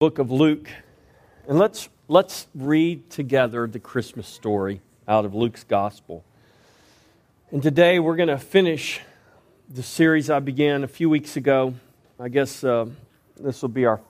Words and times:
book 0.00 0.18
of 0.18 0.30
Luke. 0.30 0.70
And 1.46 1.58
let's, 1.58 1.90
let's 2.08 2.46
read 2.54 3.10
together 3.10 3.66
the 3.66 3.78
Christmas 3.78 4.26
story 4.26 4.80
out 5.06 5.26
of 5.26 5.34
Luke's 5.34 5.62
gospel. 5.62 6.24
And 7.50 7.62
today 7.62 7.98
we're 7.98 8.16
going 8.16 8.30
to 8.30 8.38
finish 8.38 9.02
the 9.68 9.82
series 9.82 10.30
I 10.30 10.38
began 10.38 10.84
a 10.84 10.88
few 10.88 11.10
weeks 11.10 11.36
ago. 11.36 11.74
I 12.18 12.30
guess 12.30 12.64
uh, 12.64 12.86
this 13.38 13.60
will 13.60 13.68
be 13.68 13.84
our 13.84 14.00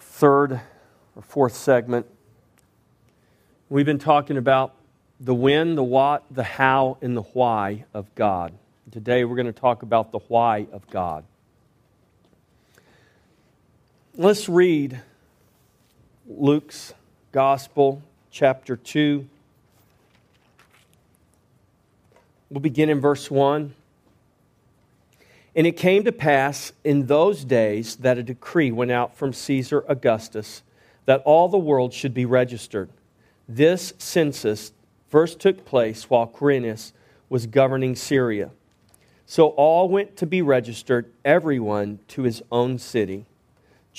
third 0.00 0.60
or 1.14 1.22
fourth 1.22 1.54
segment. 1.54 2.06
We've 3.68 3.86
been 3.86 4.00
talking 4.00 4.36
about 4.36 4.74
the 5.20 5.32
when, 5.32 5.76
the 5.76 5.84
what, 5.84 6.24
the 6.28 6.42
how, 6.42 6.98
and 7.00 7.16
the 7.16 7.22
why 7.22 7.84
of 7.94 8.12
God. 8.16 8.52
Today 8.90 9.24
we're 9.24 9.36
going 9.36 9.46
to 9.46 9.52
talk 9.52 9.84
about 9.84 10.10
the 10.10 10.18
why 10.26 10.66
of 10.72 10.90
God. 10.90 11.24
Let's 14.16 14.48
read 14.48 15.00
Luke's 16.26 16.92
Gospel, 17.30 18.02
chapter 18.32 18.76
2. 18.76 19.24
We'll 22.50 22.60
begin 22.60 22.90
in 22.90 23.00
verse 23.00 23.30
1. 23.30 23.72
And 25.54 25.66
it 25.66 25.76
came 25.76 26.02
to 26.02 26.10
pass 26.10 26.72
in 26.82 27.06
those 27.06 27.44
days 27.44 27.96
that 27.96 28.18
a 28.18 28.24
decree 28.24 28.72
went 28.72 28.90
out 28.90 29.16
from 29.16 29.32
Caesar 29.32 29.84
Augustus 29.88 30.64
that 31.04 31.22
all 31.24 31.48
the 31.48 31.56
world 31.56 31.92
should 31.92 32.12
be 32.12 32.24
registered. 32.24 32.90
This 33.48 33.94
census 33.98 34.72
first 35.08 35.38
took 35.38 35.64
place 35.64 36.10
while 36.10 36.26
Quirinius 36.26 36.90
was 37.28 37.46
governing 37.46 37.94
Syria. 37.94 38.50
So 39.24 39.50
all 39.50 39.88
went 39.88 40.16
to 40.16 40.26
be 40.26 40.42
registered, 40.42 41.06
everyone 41.24 42.00
to 42.08 42.22
his 42.22 42.42
own 42.50 42.80
city. 42.80 43.26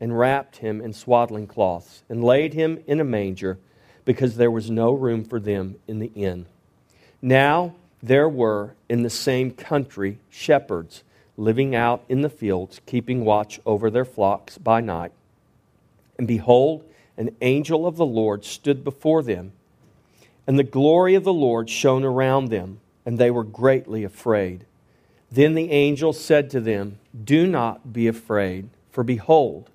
and 0.00 0.18
wrapped 0.18 0.56
him 0.56 0.80
in 0.80 0.92
swaddling 0.92 1.46
cloths 1.46 2.02
and 2.08 2.22
laid 2.22 2.54
him 2.54 2.82
in 2.86 3.00
a 3.00 3.04
manger 3.04 3.58
because 4.04 4.36
there 4.36 4.50
was 4.50 4.70
no 4.70 4.92
room 4.92 5.24
for 5.24 5.40
them 5.40 5.76
in 5.86 5.98
the 5.98 6.10
inn. 6.14 6.46
Now 7.22 7.74
there 8.02 8.28
were 8.28 8.74
in 8.88 9.02
the 9.02 9.10
same 9.10 9.50
country 9.50 10.18
shepherds 10.28 11.02
living 11.36 11.74
out 11.74 12.04
in 12.08 12.20
the 12.20 12.28
fields, 12.28 12.80
keeping 12.86 13.24
watch 13.24 13.60
over 13.66 13.90
their 13.90 14.04
flocks 14.04 14.58
by 14.58 14.80
night. 14.80 15.12
And 16.18 16.28
behold, 16.28 16.84
an 17.16 17.34
angel 17.40 17.86
of 17.86 17.96
the 17.96 18.06
Lord 18.06 18.44
stood 18.44 18.84
before 18.84 19.22
them, 19.22 19.52
and 20.46 20.58
the 20.58 20.64
glory 20.64 21.14
of 21.14 21.24
the 21.24 21.32
Lord 21.32 21.70
shone 21.70 22.04
around 22.04 22.50
them, 22.50 22.80
and 23.06 23.18
they 23.18 23.30
were 23.30 23.44
greatly 23.44 24.04
afraid. 24.04 24.66
Then 25.30 25.54
the 25.54 25.70
angel 25.70 26.12
said 26.12 26.50
to 26.50 26.60
them, 26.60 26.98
Do 27.24 27.46
not 27.46 27.92
be 27.92 28.06
afraid, 28.06 28.68
for 28.90 29.02
behold, 29.02 29.70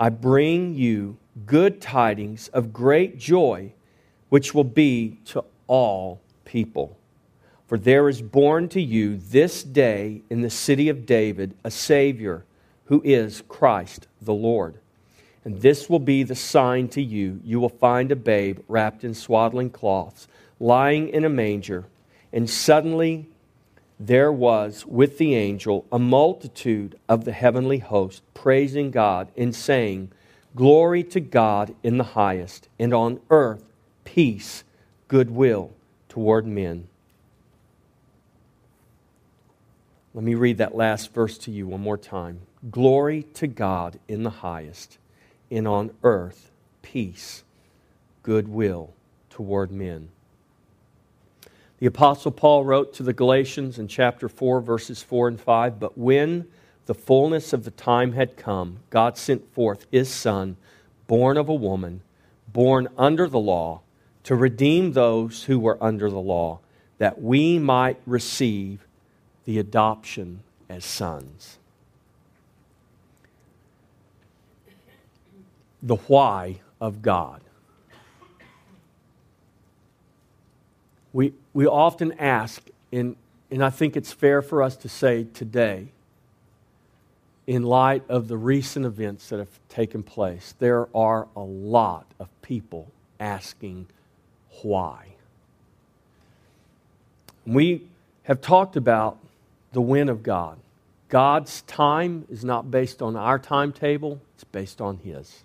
I 0.00 0.08
bring 0.08 0.74
you 0.74 1.18
good 1.44 1.82
tidings 1.82 2.48
of 2.48 2.72
great 2.72 3.18
joy, 3.18 3.74
which 4.30 4.54
will 4.54 4.64
be 4.64 5.18
to 5.26 5.44
all 5.66 6.22
people. 6.46 6.96
For 7.68 7.76
there 7.76 8.08
is 8.08 8.22
born 8.22 8.70
to 8.70 8.80
you 8.80 9.18
this 9.18 9.62
day 9.62 10.22
in 10.30 10.40
the 10.40 10.48
city 10.48 10.88
of 10.88 11.04
David 11.04 11.54
a 11.64 11.70
Savior, 11.70 12.46
who 12.86 13.02
is 13.04 13.42
Christ 13.46 14.08
the 14.22 14.32
Lord. 14.32 14.76
And 15.44 15.60
this 15.60 15.90
will 15.90 16.00
be 16.00 16.22
the 16.22 16.34
sign 16.34 16.88
to 16.88 17.02
you 17.02 17.38
you 17.44 17.60
will 17.60 17.68
find 17.68 18.10
a 18.10 18.16
babe 18.16 18.60
wrapped 18.68 19.04
in 19.04 19.12
swaddling 19.12 19.68
cloths, 19.68 20.28
lying 20.58 21.10
in 21.10 21.26
a 21.26 21.28
manger. 21.28 21.84
And 22.32 22.48
suddenly 22.48 23.28
there 24.02 24.32
was 24.32 24.86
with 24.86 25.18
the 25.18 25.34
angel 25.34 25.84
a 25.92 25.98
multitude 25.98 26.98
of 27.06 27.26
the 27.26 27.32
heavenly 27.32 27.78
host 27.78 28.22
praising 28.32 28.90
God 28.90 29.28
and 29.36 29.54
saying, 29.54 30.10
Glory 30.56 31.04
to 31.04 31.20
God 31.20 31.74
in 31.82 31.98
the 31.98 32.04
highest, 32.04 32.68
and 32.78 32.94
on 32.94 33.20
earth 33.28 33.62
peace, 34.04 34.64
goodwill 35.06 35.70
toward 36.08 36.46
men. 36.46 36.88
Let 40.14 40.24
me 40.24 40.34
read 40.34 40.58
that 40.58 40.74
last 40.74 41.12
verse 41.12 41.36
to 41.38 41.50
you 41.50 41.68
one 41.68 41.82
more 41.82 41.98
time. 41.98 42.40
Glory 42.70 43.24
to 43.34 43.46
God 43.46 44.00
in 44.08 44.22
the 44.22 44.30
highest, 44.30 44.96
and 45.50 45.68
on 45.68 45.90
earth 46.02 46.50
peace, 46.80 47.44
goodwill 48.22 48.94
toward 49.28 49.70
men. 49.70 50.08
The 51.80 51.86
Apostle 51.86 52.30
Paul 52.30 52.64
wrote 52.64 52.92
to 52.94 53.02
the 53.02 53.14
Galatians 53.14 53.78
in 53.78 53.88
chapter 53.88 54.28
4, 54.28 54.60
verses 54.60 55.02
4 55.02 55.28
and 55.28 55.40
5 55.40 55.80
But 55.80 55.96
when 55.96 56.46
the 56.84 56.94
fullness 56.94 57.54
of 57.54 57.64
the 57.64 57.70
time 57.70 58.12
had 58.12 58.36
come, 58.36 58.80
God 58.90 59.16
sent 59.16 59.50
forth 59.54 59.86
his 59.90 60.10
Son, 60.10 60.58
born 61.06 61.38
of 61.38 61.48
a 61.48 61.54
woman, 61.54 62.02
born 62.52 62.88
under 62.98 63.26
the 63.26 63.38
law, 63.38 63.80
to 64.24 64.36
redeem 64.36 64.92
those 64.92 65.44
who 65.44 65.58
were 65.58 65.82
under 65.82 66.10
the 66.10 66.20
law, 66.20 66.58
that 66.98 67.22
we 67.22 67.58
might 67.58 67.98
receive 68.04 68.86
the 69.46 69.58
adoption 69.58 70.42
as 70.68 70.84
sons. 70.84 71.56
The 75.82 75.96
why 75.96 76.60
of 76.78 77.00
God. 77.00 77.40
We, 81.12 81.32
we 81.52 81.66
often 81.66 82.12
ask, 82.18 82.62
and, 82.92 83.16
and 83.50 83.64
I 83.64 83.70
think 83.70 83.96
it's 83.96 84.12
fair 84.12 84.42
for 84.42 84.62
us 84.62 84.76
to 84.76 84.88
say 84.88 85.24
today, 85.24 85.88
in 87.46 87.64
light 87.64 88.04
of 88.08 88.28
the 88.28 88.36
recent 88.36 88.86
events 88.86 89.28
that 89.30 89.38
have 89.38 89.58
taken 89.68 90.02
place, 90.02 90.54
there 90.60 90.88
are 90.94 91.26
a 91.34 91.40
lot 91.40 92.06
of 92.20 92.28
people 92.42 92.92
asking 93.18 93.86
why. 94.62 95.06
We 97.44 97.88
have 98.24 98.40
talked 98.40 98.76
about 98.76 99.18
the 99.72 99.80
when 99.80 100.08
of 100.08 100.22
God. 100.22 100.58
God's 101.08 101.62
time 101.62 102.24
is 102.30 102.44
not 102.44 102.70
based 102.70 103.02
on 103.02 103.16
our 103.16 103.38
timetable, 103.38 104.20
it's 104.34 104.44
based 104.44 104.80
on 104.80 104.98
His. 104.98 105.42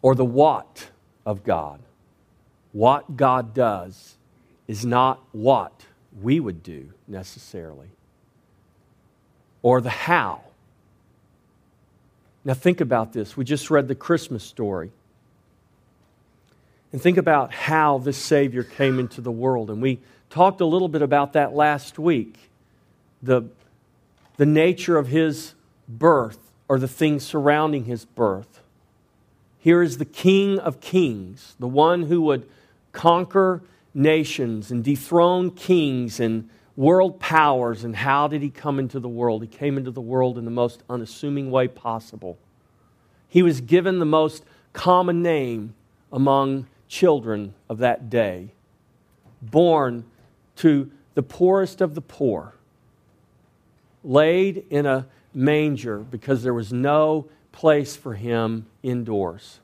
Or 0.00 0.14
the 0.14 0.24
what 0.24 0.90
of 1.26 1.42
God 1.42 1.80
what 2.72 3.16
God 3.16 3.54
does 3.54 4.16
is 4.68 4.84
not 4.84 5.20
what 5.32 5.72
we 6.22 6.40
would 6.40 6.62
do 6.62 6.92
necessarily, 7.08 7.88
or 9.62 9.80
the 9.80 9.90
how. 9.90 10.42
Now, 12.44 12.54
think 12.54 12.80
about 12.80 13.12
this. 13.12 13.36
We 13.36 13.44
just 13.44 13.70
read 13.70 13.88
the 13.88 13.94
Christmas 13.94 14.42
story. 14.42 14.92
And 16.92 17.00
think 17.00 17.18
about 17.18 17.52
how 17.52 17.98
this 17.98 18.16
Savior 18.16 18.64
came 18.64 18.98
into 18.98 19.20
the 19.20 19.30
world. 19.30 19.70
And 19.70 19.80
we 19.80 20.00
talked 20.28 20.60
a 20.60 20.66
little 20.66 20.88
bit 20.88 21.02
about 21.02 21.34
that 21.34 21.54
last 21.54 21.98
week 21.98 22.36
the, 23.22 23.42
the 24.38 24.46
nature 24.46 24.96
of 24.96 25.08
his 25.08 25.54
birth 25.88 26.38
or 26.68 26.78
the 26.78 26.88
things 26.88 27.24
surrounding 27.24 27.84
his 27.84 28.04
birth. 28.04 28.60
Here 29.58 29.82
is 29.82 29.98
the 29.98 30.04
King 30.04 30.58
of 30.58 30.80
Kings, 30.80 31.54
the 31.58 31.68
one 31.68 32.04
who 32.04 32.22
would 32.22 32.48
conquer 32.92 33.62
nations 33.94 34.70
and 34.70 34.84
dethrone 34.84 35.50
kings 35.50 36.20
and 36.20 36.48
world 36.76 37.20
powers. 37.20 37.84
And 37.84 37.94
how 37.96 38.28
did 38.28 38.42
he 38.42 38.50
come 38.50 38.78
into 38.78 39.00
the 39.00 39.08
world? 39.08 39.42
He 39.42 39.48
came 39.48 39.76
into 39.76 39.90
the 39.90 40.00
world 40.00 40.38
in 40.38 40.44
the 40.44 40.50
most 40.50 40.82
unassuming 40.88 41.50
way 41.50 41.68
possible. 41.68 42.38
He 43.28 43.42
was 43.42 43.60
given 43.60 43.98
the 43.98 44.06
most 44.06 44.44
common 44.72 45.22
name 45.22 45.74
among 46.12 46.66
children 46.88 47.54
of 47.68 47.78
that 47.78 48.10
day, 48.10 48.52
born 49.40 50.04
to 50.56 50.90
the 51.14 51.22
poorest 51.22 51.80
of 51.80 51.94
the 51.94 52.00
poor, 52.00 52.54
laid 54.02 54.64
in 54.70 54.86
a 54.86 55.06
manger 55.32 55.98
because 55.98 56.42
there 56.42 56.54
was 56.54 56.72
no 56.72 57.28
place 57.52 57.94
for 57.94 58.14
him 58.14 58.66
indoors. 58.82 59.60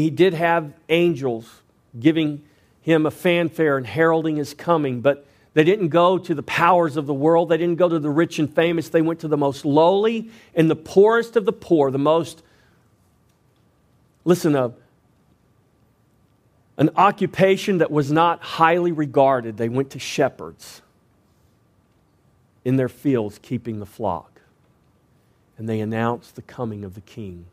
He 0.00 0.10
did 0.10 0.34
have 0.34 0.72
angels 0.88 1.62
giving 1.98 2.42
him 2.80 3.06
a 3.06 3.10
fanfare 3.10 3.76
and 3.76 3.86
heralding 3.86 4.36
his 4.36 4.52
coming, 4.52 5.00
but 5.00 5.24
they 5.54 5.62
didn't 5.62 5.88
go 5.88 6.18
to 6.18 6.34
the 6.34 6.42
powers 6.42 6.96
of 6.96 7.06
the 7.06 7.14
world. 7.14 7.48
They 7.48 7.58
didn't 7.58 7.76
go 7.76 7.88
to 7.88 8.00
the 8.00 8.10
rich 8.10 8.40
and 8.40 8.52
famous. 8.52 8.88
They 8.88 9.02
went 9.02 9.20
to 9.20 9.28
the 9.28 9.36
most 9.36 9.64
lowly 9.64 10.30
and 10.54 10.68
the 10.68 10.76
poorest 10.76 11.36
of 11.36 11.44
the 11.44 11.52
poor, 11.52 11.92
the 11.92 11.98
most 11.98 12.42
listen, 14.24 14.56
a, 14.56 14.72
an 16.76 16.90
occupation 16.96 17.78
that 17.78 17.92
was 17.92 18.10
not 18.10 18.42
highly 18.42 18.90
regarded. 18.90 19.58
They 19.58 19.68
went 19.68 19.90
to 19.90 20.00
shepherds 20.00 20.82
in 22.64 22.76
their 22.76 22.88
fields, 22.88 23.38
keeping 23.40 23.78
the 23.78 23.86
flock. 23.86 24.40
And 25.56 25.68
they 25.68 25.78
announced 25.78 26.34
the 26.34 26.42
coming 26.42 26.82
of 26.82 26.94
the 26.94 27.00
king. 27.00 27.46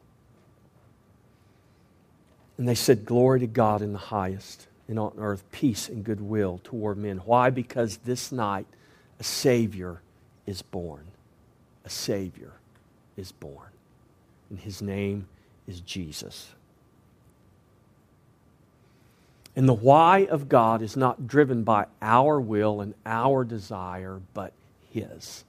And 2.61 2.69
they 2.69 2.75
said, 2.75 3.05
Glory 3.05 3.39
to 3.39 3.47
God 3.47 3.81
in 3.81 3.91
the 3.91 3.97
highest, 3.97 4.67
and 4.87 4.99
on 4.99 5.13
earth 5.17 5.43
peace 5.51 5.89
and 5.89 6.03
goodwill 6.03 6.61
toward 6.63 6.95
men. 6.95 7.17
Why? 7.25 7.49
Because 7.49 7.97
this 7.97 8.31
night 8.31 8.67
a 9.19 9.23
Savior 9.23 9.99
is 10.45 10.61
born. 10.61 11.07
A 11.85 11.89
Savior 11.89 12.51
is 13.17 13.31
born. 13.31 13.69
And 14.51 14.59
his 14.59 14.79
name 14.79 15.27
is 15.67 15.79
Jesus. 15.79 16.51
And 19.55 19.67
the 19.67 19.73
why 19.73 20.27
of 20.29 20.47
God 20.47 20.83
is 20.83 20.95
not 20.95 21.25
driven 21.25 21.63
by 21.63 21.87
our 21.99 22.39
will 22.39 22.79
and 22.79 22.93
our 23.07 23.43
desire, 23.43 24.21
but 24.35 24.53
His. 24.91 25.45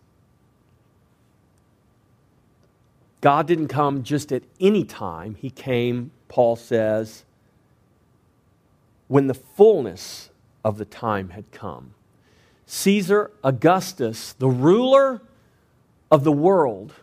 God 3.20 3.46
didn't 3.46 3.68
come 3.68 4.02
just 4.02 4.32
at 4.32 4.44
any 4.58 4.84
time. 4.84 5.34
He 5.34 5.50
came, 5.50 6.10
Paul 6.32 6.56
says, 6.56 7.24
when 9.06 9.26
the 9.26 9.34
fullness 9.34 10.30
of 10.64 10.78
the 10.78 10.86
time 10.86 11.28
had 11.28 11.52
come. 11.52 11.92
Caesar 12.64 13.30
Augustus, 13.44 14.32
the 14.32 14.48
ruler 14.48 15.20
of 16.10 16.24
the 16.24 16.32
world, 16.32 16.94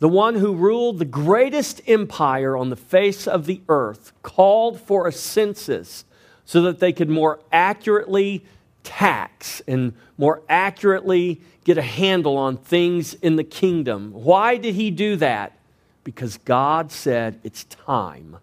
the 0.00 0.08
one 0.08 0.34
who 0.34 0.54
ruled 0.54 0.98
the 0.98 1.06
greatest 1.06 1.80
empire 1.86 2.54
on 2.54 2.68
the 2.68 2.76
face 2.76 3.26
of 3.26 3.46
the 3.46 3.62
earth, 3.70 4.12
called 4.22 4.78
for 4.78 5.08
a 5.08 5.12
census 5.12 6.04
so 6.44 6.60
that 6.60 6.78
they 6.78 6.92
could 6.92 7.08
more 7.08 7.40
accurately 7.52 8.44
tax 8.82 9.62
and 9.66 9.94
more 10.18 10.42
accurately 10.46 11.40
get 11.64 11.78
a 11.78 11.82
handle 11.82 12.36
on 12.36 12.58
things 12.58 13.14
in 13.14 13.36
the 13.36 13.44
kingdom. 13.44 14.12
Why 14.12 14.58
did 14.58 14.74
he 14.74 14.90
do 14.90 15.16
that? 15.16 15.56
Because 16.04 16.38
God 16.38 16.90
said 16.90 17.38
it's 17.44 17.64
time 17.64 18.38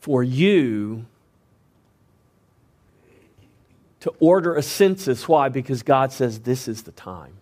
for 0.00 0.22
you 0.22 1.06
to 4.00 4.12
order 4.20 4.54
a 4.54 4.62
census. 4.62 5.28
Why? 5.28 5.48
Because 5.48 5.82
God 5.82 6.12
says 6.12 6.40
this 6.40 6.68
is 6.68 6.82
the 6.82 6.92
time. 6.92 7.34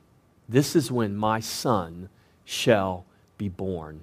This 0.48 0.76
is 0.76 0.90
when 0.90 1.16
my 1.16 1.40
son 1.40 2.08
shall 2.44 3.04
be 3.38 3.48
born 3.48 4.00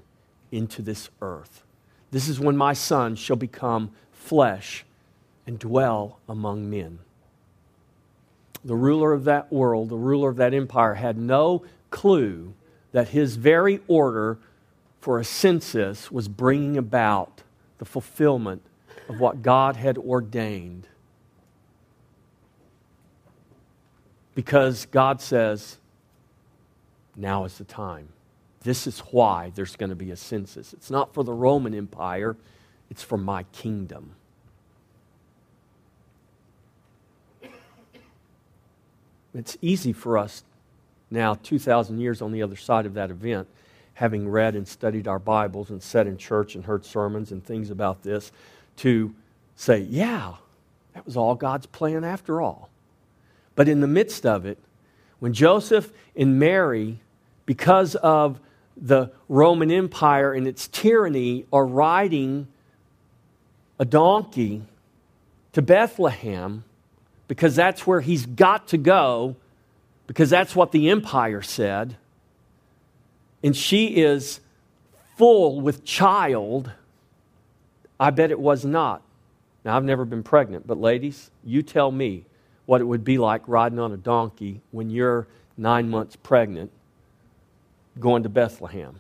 into 0.52 0.82
this 0.82 1.10
earth. 1.22 1.64
This 2.12 2.28
is 2.28 2.40
when 2.40 2.56
my 2.56 2.74
son 2.74 3.16
shall 3.16 3.36
become 3.36 3.92
flesh 4.12 4.86
and 5.48 5.58
dwell 5.58 6.20
among 6.30 6.70
men. 6.70 7.00
The 8.64 8.76
ruler 8.76 9.12
of 9.14 9.26
that 9.26 9.52
world, 9.52 9.90
the 9.90 9.98
ruler 9.98 10.30
of 10.30 10.38
that 10.38 10.54
empire, 10.54 10.94
had 10.94 11.18
no 11.18 11.66
clue 11.90 12.54
that 12.94 13.10
his 13.10 13.36
very 13.36 13.82
order 13.88 14.38
for 15.02 15.20
a 15.20 15.26
census 15.26 16.10
was 16.10 16.30
bringing 16.30 16.78
about 16.78 17.44
the 17.80 17.86
fulfillment 17.86 18.62
of 19.10 19.20
what 19.20 19.42
God 19.42 19.76
had 19.76 19.98
ordained. 19.98 20.88
Because 24.34 24.86
God 24.86 25.20
says, 25.20 25.78
now 27.16 27.44
is 27.44 27.58
the 27.58 27.66
time. 27.66 28.08
This 28.62 28.88
is 28.88 29.00
why 29.00 29.52
there's 29.54 29.76
going 29.76 29.90
to 29.90 29.96
be 29.96 30.12
a 30.12 30.16
census. 30.16 30.72
It's 30.72 30.90
not 30.90 31.14
for 31.14 31.24
the 31.24 31.34
Roman 31.34 31.74
Empire, 31.74 32.38
it's 32.90 33.04
for 33.04 33.18
my 33.18 33.44
kingdom. 33.52 34.12
It's 39.34 39.58
easy 39.62 39.94
for 39.94 40.18
us 40.18 40.44
now, 41.14 41.36
2,000 41.36 42.00
years 42.00 42.22
on 42.22 42.32
the 42.32 42.42
other 42.42 42.56
side 42.56 42.86
of 42.86 42.96
that 42.96 43.12
event, 43.12 43.48
having 43.94 44.28
read 44.28 44.56
and 44.56 44.68
studied 44.68 45.08
our 45.08 45.20
Bibles 45.20 45.70
and 45.70 45.82
sat 45.82 46.08
in 46.08 46.18
church 46.18 46.56
and 46.56 46.66
heard 46.66 46.84
sermons 46.84 47.32
and 47.32 47.46
things 47.46 47.70
about 47.70 48.02
this, 48.02 48.32
to 48.78 49.14
say, 49.56 49.80
yeah, 49.80 50.34
that 50.94 51.06
was 51.06 51.16
all 51.16 51.36
God's 51.36 51.68
plan 51.68 52.04
after 52.04 52.42
all. 52.42 52.70
But 53.56 53.70
in 53.70 53.82
the 53.82 53.88
midst 53.88 54.26
of 54.26 54.46
it, 54.46 54.58
when 55.20 55.34
Joseph 55.34 55.94
and 56.16 56.40
Mary, 56.40 57.00
because 57.46 57.96
of 57.96 58.40
the 58.76 59.12
Roman 59.30 59.70
Empire 59.70 60.34
and 60.34 60.48
its 60.48 60.68
tyranny, 60.68 61.46
are 61.54 61.66
riding 61.66 62.48
a 63.78 63.86
donkey 63.86 64.64
to 65.52 65.62
Bethlehem 65.62 66.64
because 67.28 67.56
that's 67.56 67.86
where 67.86 68.02
he's 68.02 68.26
got 68.26 68.68
to 68.70 68.78
go 68.78 69.36
because 70.08 70.30
that's 70.30 70.56
what 70.56 70.72
the 70.72 70.90
empire 70.90 71.42
said. 71.42 71.98
And 73.44 73.56
she 73.56 73.98
is 73.98 74.40
full 75.18 75.62
with 75.62 75.84
child. 75.84 76.72
I 78.00 78.10
bet 78.10 78.32
it 78.32 78.40
was 78.40 78.66
not. 78.66 79.02
Now, 79.64 79.78
I've 79.78 79.84
never 79.84 80.06
been 80.06 80.24
pregnant, 80.24 80.68
but 80.68 80.78
ladies, 80.78 81.32
you 81.44 81.62
tell 81.62 81.92
me 81.92 82.26
what 82.66 82.82
it 82.82 82.86
would 82.86 83.04
be 83.04 83.18
like 83.18 83.42
riding 83.48 83.80
on 83.80 83.92
a 83.92 83.98
donkey 83.98 84.62
when 84.72 84.90
you're 84.90 85.28
nine 85.58 85.90
months 85.90 86.16
pregnant 86.16 86.72
going 88.00 88.24
to 88.24 88.30
Bethlehem 88.30 89.00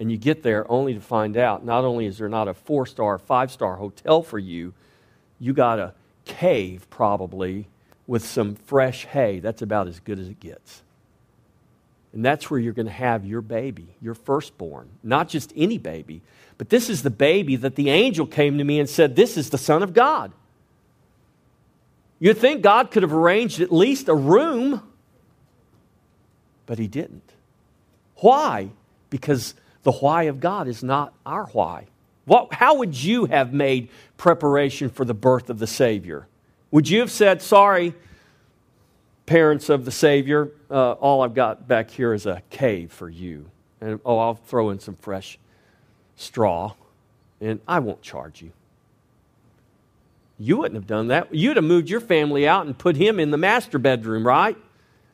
and 0.00 0.10
you 0.10 0.16
get 0.16 0.42
there 0.42 0.70
only 0.70 0.94
to 0.94 1.00
find 1.00 1.36
out 1.36 1.64
not 1.64 1.84
only 1.84 2.06
is 2.06 2.18
there 2.18 2.28
not 2.28 2.48
a 2.48 2.54
four 2.54 2.86
star, 2.86 3.18
five 3.18 3.50
star 3.50 3.76
hotel 3.76 4.22
for 4.22 4.38
you, 4.38 4.72
you 5.38 5.52
got 5.52 5.78
a 5.78 5.94
cave 6.24 6.88
probably 6.90 7.66
with 8.08 8.26
some 8.26 8.56
fresh 8.56 9.04
hay. 9.04 9.38
That's 9.38 9.62
about 9.62 9.86
as 9.86 10.00
good 10.00 10.18
as 10.18 10.28
it 10.28 10.40
gets. 10.40 10.82
And 12.12 12.24
that's 12.24 12.50
where 12.50 12.58
you're 12.58 12.72
going 12.72 12.86
to 12.86 12.92
have 12.92 13.24
your 13.24 13.42
baby, 13.42 13.86
your 14.00 14.14
firstborn. 14.14 14.88
Not 15.04 15.28
just 15.28 15.52
any 15.54 15.78
baby, 15.78 16.22
but 16.56 16.70
this 16.70 16.88
is 16.88 17.02
the 17.02 17.10
baby 17.10 17.54
that 17.54 17.76
the 17.76 17.90
angel 17.90 18.26
came 18.26 18.58
to 18.58 18.64
me 18.64 18.80
and 18.80 18.88
said, 18.88 19.14
This 19.14 19.36
is 19.36 19.50
the 19.50 19.58
Son 19.58 19.82
of 19.82 19.92
God. 19.92 20.32
You'd 22.18 22.38
think 22.38 22.62
God 22.62 22.90
could 22.90 23.04
have 23.04 23.12
arranged 23.12 23.60
at 23.60 23.70
least 23.70 24.08
a 24.08 24.14
room, 24.14 24.82
but 26.66 26.78
He 26.78 26.88
didn't. 26.88 27.30
Why? 28.16 28.70
Because 29.10 29.54
the 29.82 29.92
why 29.92 30.24
of 30.24 30.40
God 30.40 30.66
is 30.66 30.82
not 30.82 31.12
our 31.24 31.46
why. 31.46 31.86
What, 32.24 32.52
how 32.52 32.76
would 32.76 33.00
you 33.00 33.26
have 33.26 33.52
made 33.52 33.90
preparation 34.16 34.88
for 34.88 35.04
the 35.04 35.14
birth 35.14 35.50
of 35.50 35.58
the 35.58 35.66
Savior? 35.66 36.26
Would 36.70 36.88
you 36.88 37.00
have 37.00 37.10
said, 37.10 37.42
Sorry, 37.42 37.94
parents 39.26 39.68
of 39.68 39.84
the 39.84 39.90
Savior, 39.90 40.50
uh, 40.70 40.92
all 40.92 41.22
I've 41.22 41.34
got 41.34 41.68
back 41.68 41.90
here 41.90 42.12
is 42.14 42.26
a 42.26 42.42
cave 42.50 42.92
for 42.92 43.08
you. 43.08 43.50
And 43.80 44.00
oh, 44.04 44.18
I'll 44.18 44.34
throw 44.34 44.70
in 44.70 44.80
some 44.80 44.96
fresh 44.96 45.38
straw, 46.16 46.74
and 47.40 47.60
I 47.68 47.78
won't 47.78 48.02
charge 48.02 48.42
you. 48.42 48.52
You 50.38 50.56
wouldn't 50.56 50.74
have 50.74 50.86
done 50.86 51.08
that. 51.08 51.34
You'd 51.34 51.56
have 51.56 51.64
moved 51.64 51.90
your 51.90 52.00
family 52.00 52.46
out 52.46 52.66
and 52.66 52.76
put 52.76 52.96
him 52.96 53.18
in 53.18 53.30
the 53.30 53.36
master 53.36 53.78
bedroom, 53.78 54.26
right? 54.26 54.56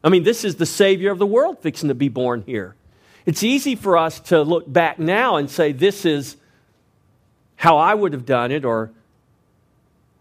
I 0.02 0.10
mean, 0.10 0.22
this 0.22 0.44
is 0.44 0.56
the 0.56 0.66
Savior 0.66 1.10
of 1.10 1.18
the 1.18 1.26
world 1.26 1.60
fixing 1.60 1.88
to 1.88 1.94
be 1.94 2.08
born 2.08 2.42
here. 2.46 2.74
It's 3.24 3.42
easy 3.42 3.74
for 3.74 3.96
us 3.96 4.20
to 4.20 4.42
look 4.42 4.70
back 4.70 4.98
now 4.98 5.36
and 5.36 5.50
say, 5.50 5.72
this 5.72 6.04
is 6.04 6.36
how 7.56 7.78
I 7.78 7.94
would 7.94 8.12
have 8.12 8.26
done 8.26 8.52
it, 8.52 8.66
or 8.66 8.90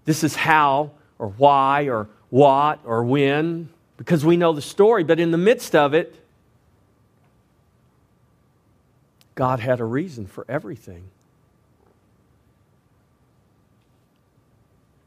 this 0.05 0.23
is 0.23 0.35
how, 0.35 0.91
or 1.20 1.29
why, 1.29 1.88
or 1.89 2.10
what, 2.29 2.79
or 2.86 3.03
when, 3.03 3.70
because 3.98 4.25
we 4.25 4.38
know 4.38 4.53
the 4.53 4.62
story. 4.62 5.03
But 5.03 5.20
in 5.20 5.32
the 5.32 5.38
midst 5.38 5.75
of 5.75 5.93
it, 5.93 6.15
God 9.36 9.60
had 9.60 9.79
a 9.79 9.86
reason 9.86 10.27
for 10.27 10.46
everything. 10.48 11.03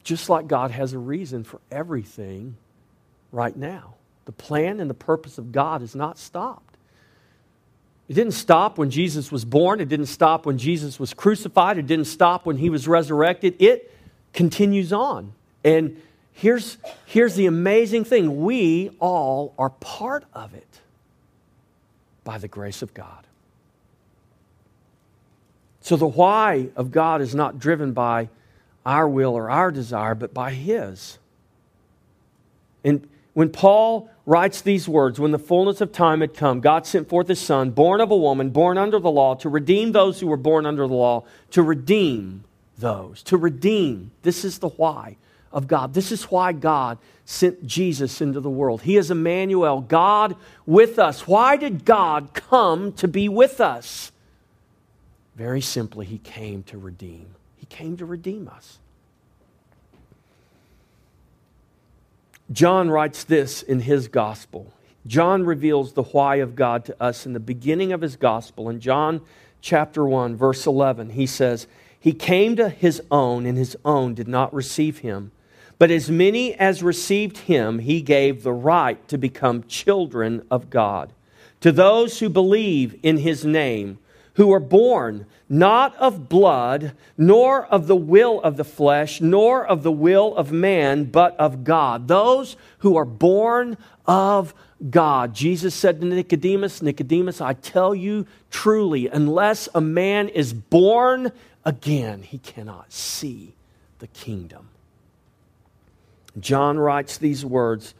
Just 0.03 0.29
like 0.29 0.47
God 0.47 0.71
has 0.71 0.93
a 0.93 0.99
reason 0.99 1.43
for 1.43 1.61
everything 1.71 2.57
right 3.33 3.57
now. 3.57 3.95
The 4.25 4.33
plan 4.33 4.81
and 4.81 4.89
the 4.89 4.95
purpose 4.95 5.39
of 5.39 5.53
God 5.53 5.83
is 5.83 5.95
not 5.95 6.19
stopped. 6.19 6.77
It 8.09 8.15
didn't 8.15 8.35
stop 8.35 8.79
when 8.79 8.91
Jesus 8.91 9.33
was 9.33 9.45
born. 9.45 9.81
It 9.81 9.89
didn't 9.89 10.07
stop 10.07 10.47
when 10.47 10.59
Jesus 10.59 11.01
was 11.01 11.13
crucified. 11.13 11.77
It 11.77 11.89
didn't 11.89 12.05
stop 12.05 12.47
when 12.47 12.57
he 12.57 12.71
was 12.71 12.87
resurrected. 12.87 13.57
It 13.59 13.93
continues 14.33 14.93
on. 14.93 15.33
And 15.67 16.01
here's, 16.33 16.79
here's 17.07 17.35
the 17.35 17.47
amazing 17.47 18.05
thing 18.05 18.45
we 18.45 18.91
all 19.01 19.53
are 19.59 19.71
part 19.71 20.25
of 20.33 20.55
it 20.55 20.81
by 22.23 22.39
the 22.39 22.47
grace 22.47 22.83
of 22.83 22.95
God. 22.95 23.27
So 25.81 25.97
the 25.97 26.07
why 26.07 26.69
of 26.77 26.93
God 26.93 27.21
is 27.21 27.35
not 27.35 27.59
driven 27.59 27.93
by 27.93 28.29
our 28.85 29.09
will 29.09 29.35
or 29.35 29.51
our 29.51 29.73
desire, 29.73 30.15
but 30.15 30.33
by 30.33 30.53
His. 30.53 31.19
And 32.85 33.09
when 33.35 33.51
Paul 33.51 34.09
writes 34.25 34.61
these 34.61 34.89
words 34.89 35.19
When 35.19 35.33
the 35.33 35.39
fullness 35.39 35.81
of 35.81 35.91
time 35.91 36.21
had 36.21 36.35
come, 36.35 36.61
God 36.61 36.87
sent 36.87 37.09
forth 37.09 37.27
his 37.27 37.41
Son, 37.41 37.71
born 37.71 38.01
of 38.01 38.13
a 38.13 38.17
woman, 38.17 38.51
born 38.51 38.79
under 38.79 39.01
the 39.01 39.11
law, 39.11 39.35
to 39.35 39.49
redeem 39.49 39.91
those 39.91 40.21
who 40.21 40.29
were 40.29 40.37
born 40.37 40.65
under 40.65 40.87
the 40.87 40.95
law, 40.95 41.25
to 41.51 41.63
redeem 41.63 42.45
those, 42.79 43.25
to 43.25 43.37
redeem. 43.37 44.13
This 44.23 44.45
is 44.45 44.59
the 44.61 44.69
why 44.69 45.17
of 45.57 45.67
God. 45.67 45.95
This 45.95 46.13
is 46.13 46.25
why 46.25 46.53
God 46.53 46.99
sent 47.25 47.67
Jesus 47.67 48.21
into 48.21 48.41
the 48.41 48.51
world. 48.51 48.83
He 48.83 48.99
is 48.99 49.11
Emmanuel, 49.11 49.81
God 49.81 50.37
with 50.67 50.99
us. 50.99 51.27
Why 51.27 51.57
did 51.57 51.87
God 51.87 52.35
come 52.35 52.93
to 52.93 53.09
be 53.09 53.27
with 53.31 53.59
us? 53.59 54.13
Very 55.35 55.63
simply, 55.63 56.05
He 56.05 56.19
came 56.19 56.63
to 56.65 56.77
redeem. 56.77 57.35
He 57.57 57.65
came 57.67 57.97
to 57.97 58.05
redeem 58.05 58.49
us. 58.49 58.79
John 62.53 62.91
writes 62.91 63.25
this 63.25 63.63
in 63.63 63.81
his 63.81 64.09
gospel. 64.09 64.73
John 65.07 65.45
reveals 65.45 65.95
the 65.95 66.03
why 66.03 66.37
of 66.37 66.55
God 66.55 66.85
to 66.85 67.03
us 67.03 67.27
in 67.27 67.33
the 67.33 67.41
beginning 67.41 67.93
of 67.93 68.03
his 68.03 68.17
gospel. 68.17 68.69
In 68.69 68.79
John 68.79 69.21
chapter 69.61 70.05
1, 70.05 70.37
verse 70.37 70.67
11, 70.67 71.11
he 71.11 71.27
says, 71.27 71.67
He 71.99 72.13
came 72.13 72.55
to 72.57 72.69
his 72.69 73.03
own, 73.11 73.47
and 73.47 73.59
his 73.59 73.77
own 73.85 74.15
did 74.15 74.29
not 74.29 74.55
receive 74.55 74.99
him. 74.99 75.33
But 75.79 75.91
as 75.91 76.11
many 76.11 76.55
as 76.55 76.83
received 76.83 77.39
him, 77.39 77.81
he 77.81 78.01
gave 78.01 78.43
the 78.43 78.53
right 78.53 79.07
to 79.09 79.19
become 79.19 79.65
children 79.65 80.47
of 80.51 80.71
God. 80.71 81.13
To 81.61 81.73
those 81.73 82.19
who 82.19 82.29
believe 82.29 82.99
in 83.03 83.19
his 83.19 83.45
name, 83.45 83.99
who 84.35 84.53
are 84.53 84.61
born 84.61 85.27
not 85.49 85.95
of 85.97 86.29
blood, 86.29 86.93
nor 87.17 87.67
of 87.67 87.87
the 87.87 87.97
will 87.97 88.41
of 88.43 88.57
the 88.57 88.65
flesh, 88.65 89.21
nor 89.21 89.65
of 89.65 89.83
the 89.83 89.93
will 89.93 90.35
of 90.37 90.51
man, 90.51 91.05
but 91.05 91.37
of 91.37 91.63
God. 91.63 92.09
Those 92.09 92.57
who 92.79 92.97
are 92.97 93.05
born 93.05 93.77
of 94.07 94.55
God. 94.91 95.35
Jesus 95.35 95.75
said 95.75 96.01
to 96.01 96.07
Nicodemus, 96.07 96.83
Nicodemus, 96.83 97.41
I 97.41 97.55
tell 97.55 97.95
you 97.95 98.27
truly, 98.51 99.09
unless 99.09 99.69
a 99.75 99.81
man 99.81 100.29
is 100.29 100.53
born 100.53 101.33
again, 101.65 102.23
he 102.23 102.39
cannot 102.39 102.93
see 102.93 103.55
the 103.99 104.09
kingdom 104.09 104.69
John 106.39 106.79
writes 106.79 107.19
these 107.19 107.45
words 107.45 107.95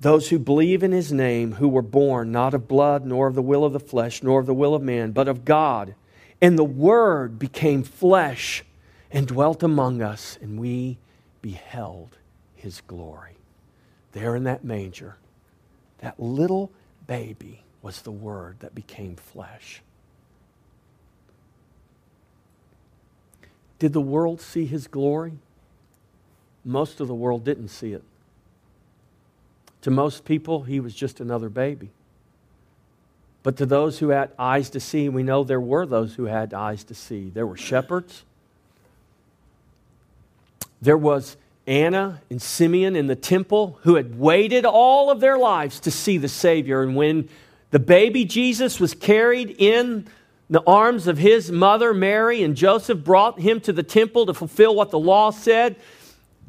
Those 0.00 0.28
who 0.28 0.38
believe 0.38 0.82
in 0.82 0.92
his 0.92 1.12
name, 1.12 1.52
who 1.52 1.68
were 1.68 1.82
born 1.82 2.32
not 2.32 2.54
of 2.54 2.68
blood, 2.68 3.04
nor 3.04 3.26
of 3.26 3.34
the 3.34 3.42
will 3.42 3.64
of 3.64 3.72
the 3.72 3.80
flesh, 3.80 4.22
nor 4.22 4.40
of 4.40 4.46
the 4.46 4.54
will 4.54 4.74
of 4.74 4.82
man, 4.82 5.12
but 5.12 5.28
of 5.28 5.44
God. 5.44 5.94
And 6.40 6.58
the 6.58 6.64
Word 6.64 7.38
became 7.38 7.82
flesh 7.82 8.64
and 9.10 9.26
dwelt 9.26 9.62
among 9.62 10.00
us, 10.00 10.38
and 10.40 10.58
we 10.58 10.98
beheld 11.42 12.16
his 12.54 12.80
glory. 12.86 13.36
There 14.12 14.36
in 14.36 14.44
that 14.44 14.64
manger, 14.64 15.16
that 15.98 16.18
little 16.18 16.70
baby 17.06 17.62
was 17.82 18.02
the 18.02 18.10
Word 18.10 18.60
that 18.60 18.74
became 18.74 19.16
flesh. 19.16 19.82
Did 23.78 23.92
the 23.92 24.00
world 24.00 24.40
see 24.40 24.66
his 24.66 24.86
glory? 24.86 25.38
Most 26.64 27.00
of 27.00 27.08
the 27.08 27.14
world 27.14 27.44
didn't 27.44 27.68
see 27.68 27.92
it. 27.92 28.02
To 29.82 29.90
most 29.90 30.24
people, 30.24 30.62
he 30.62 30.80
was 30.80 30.94
just 30.94 31.20
another 31.20 31.48
baby. 31.48 31.90
But 33.42 33.56
to 33.56 33.66
those 33.66 33.98
who 33.98 34.10
had 34.10 34.30
eyes 34.38 34.68
to 34.70 34.80
see, 34.80 35.08
we 35.08 35.22
know 35.22 35.44
there 35.44 35.60
were 35.60 35.86
those 35.86 36.14
who 36.14 36.24
had 36.24 36.52
eyes 36.52 36.84
to 36.84 36.94
see. 36.94 37.30
There 37.30 37.46
were 37.46 37.56
shepherds. 37.56 38.24
There 40.82 40.98
was 40.98 41.36
Anna 41.66 42.20
and 42.28 42.42
Simeon 42.42 42.96
in 42.96 43.06
the 43.06 43.16
temple 43.16 43.78
who 43.82 43.94
had 43.94 44.18
waited 44.18 44.66
all 44.66 45.10
of 45.10 45.20
their 45.20 45.38
lives 45.38 45.80
to 45.80 45.90
see 45.90 46.18
the 46.18 46.28
Savior. 46.28 46.82
And 46.82 46.96
when 46.96 47.28
the 47.70 47.78
baby 47.78 48.24
Jesus 48.24 48.78
was 48.80 48.92
carried 48.92 49.56
in 49.58 50.06
the 50.50 50.62
arms 50.66 51.06
of 51.06 51.16
his 51.16 51.50
mother, 51.50 51.94
Mary, 51.94 52.42
and 52.42 52.56
Joseph 52.56 53.04
brought 53.04 53.38
him 53.40 53.60
to 53.60 53.72
the 53.72 53.84
temple 53.84 54.26
to 54.26 54.34
fulfill 54.34 54.74
what 54.74 54.90
the 54.90 54.98
law 54.98 55.30
said, 55.30 55.76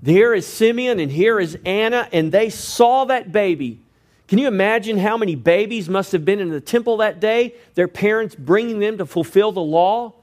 here 0.03 0.33
is 0.33 0.47
Simeon 0.47 0.99
and 0.99 1.11
here 1.11 1.39
is 1.39 1.57
Anna, 1.65 2.07
and 2.11 2.31
they 2.31 2.49
saw 2.49 3.05
that 3.05 3.31
baby. 3.31 3.79
Can 4.27 4.39
you 4.39 4.47
imagine 4.47 4.97
how 4.97 5.17
many 5.17 5.35
babies 5.35 5.89
must 5.89 6.13
have 6.13 6.23
been 6.25 6.39
in 6.39 6.49
the 6.49 6.61
temple 6.61 6.97
that 6.97 7.19
day? 7.19 7.53
Their 7.75 7.87
parents 7.87 8.33
bringing 8.33 8.79
them 8.79 8.97
to 8.97 9.05
fulfill 9.05 9.51
the 9.51 9.61
law, 9.61 10.13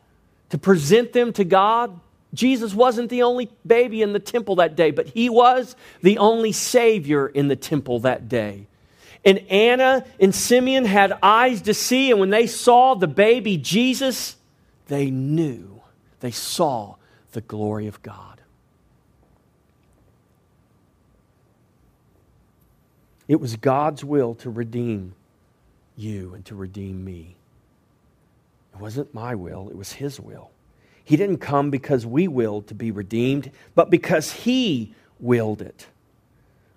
to 0.51 0.59
present 0.59 1.13
them 1.13 1.33
to 1.35 1.45
God. 1.45 2.01
Jesus 2.35 2.75
wasn't 2.75 3.11
the 3.11 3.23
only 3.23 3.51
baby 3.67 4.03
in 4.03 4.13
the 4.13 4.19
temple 4.19 4.57
that 4.57 4.77
day, 4.77 4.91
but 4.91 5.09
he 5.09 5.29
was 5.29 5.77
the 6.03 6.19
only 6.19 6.53
Savior 6.53 7.27
in 7.29 7.49
the 7.49 7.57
temple 7.57 8.01
that 8.01 8.29
day. 8.29 8.67
And 9.25 9.39
Anna 9.51 10.05
and 10.19 10.35
Simeon 10.35 10.85
had 10.85 11.13
eyes 11.23 11.63
to 11.63 11.75
see, 11.75 12.11
and 12.11 12.19
when 12.19 12.31
they 12.31 12.47
saw 12.47 12.95
the 12.95 13.07
baby 13.07 13.57
Jesus, 13.57 14.37
they 14.87 15.11
knew, 15.11 15.83
they 16.21 16.31
saw 16.31 16.97
the 17.33 17.41
glory 17.43 17.87
of 17.87 18.03
God. 18.03 18.38
It 23.29 23.41
was 23.41 23.57
God's 23.57 24.03
will 24.03 24.35
to 24.37 24.51
redeem 24.51 25.15
you 25.97 26.33
and 26.35 26.45
to 26.47 26.55
redeem 26.55 27.05
me. 27.05 27.37
It 28.73 28.81
wasn't 28.81 29.13
my 29.13 29.35
will, 29.35 29.69
it 29.69 29.77
was 29.77 29.93
His 29.93 30.19
will. 30.19 30.51
He 31.05 31.17
didn't 31.17 31.39
come 31.39 31.71
because 31.71 32.07
we 32.07 32.29
willed 32.29 32.67
to 32.69 32.75
be 32.75 32.91
redeemed, 32.91 33.51
but 33.75 33.91
because 33.91 34.33
He 34.33 34.95
willed 35.21 35.61
it. 35.61 35.87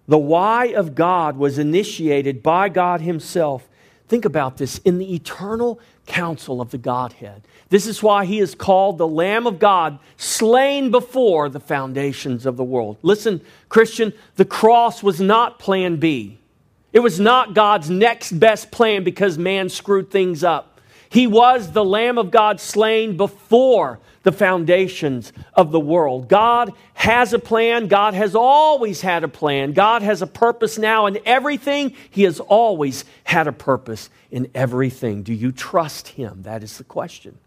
The 0.07 0.17
why 0.17 0.67
of 0.67 0.95
God 0.95 1.37
was 1.37 1.57
initiated 1.57 2.43
by 2.43 2.69
God 2.69 3.01
Himself. 3.01 3.69
Think 4.07 4.25
about 4.25 4.57
this 4.57 4.79
in 4.79 4.97
the 4.97 5.15
eternal 5.15 5.79
counsel 6.05 6.59
of 6.59 6.71
the 6.71 6.77
Godhead. 6.77 7.43
This 7.69 7.87
is 7.87 8.03
why 8.03 8.25
He 8.25 8.39
is 8.39 8.55
called 8.55 8.97
the 8.97 9.07
Lamb 9.07 9.47
of 9.47 9.59
God, 9.59 9.99
slain 10.17 10.91
before 10.91 11.47
the 11.47 11.61
foundations 11.61 12.45
of 12.45 12.57
the 12.57 12.63
world. 12.63 12.97
Listen, 13.03 13.39
Christian, 13.69 14.11
the 14.35 14.43
cross 14.43 15.01
was 15.01 15.21
not 15.21 15.59
plan 15.59 15.95
B. 15.97 16.39
It 16.93 16.99
was 16.99 17.19
not 17.19 17.53
God's 17.53 17.89
next 17.89 18.31
best 18.33 18.71
plan 18.71 19.03
because 19.03 19.37
man 19.37 19.69
screwed 19.69 20.11
things 20.11 20.43
up. 20.43 20.79
He 21.09 21.27
was 21.27 21.71
the 21.71 21.83
Lamb 21.83 22.17
of 22.17 22.31
God 22.31 22.59
slain 22.59 23.17
before 23.17 23.99
the 24.23 24.31
foundations 24.31 25.33
of 25.53 25.71
the 25.71 25.79
world. 25.79 26.29
God 26.29 26.73
has 26.93 27.33
a 27.33 27.39
plan. 27.39 27.87
God 27.87 28.13
has 28.13 28.35
always 28.35 29.01
had 29.01 29.23
a 29.23 29.27
plan. 29.27 29.73
God 29.73 30.03
has 30.03 30.21
a 30.21 30.27
purpose 30.27 30.77
now 30.77 31.07
in 31.07 31.19
everything. 31.25 31.95
He 32.09 32.23
has 32.23 32.39
always 32.39 33.03
had 33.23 33.47
a 33.47 33.51
purpose 33.51 34.09
in 34.29 34.49
everything. 34.53 35.23
Do 35.23 35.33
you 35.33 35.51
trust 35.51 36.09
Him? 36.09 36.43
That 36.43 36.63
is 36.63 36.77
the 36.77 36.83
question. 36.83 37.37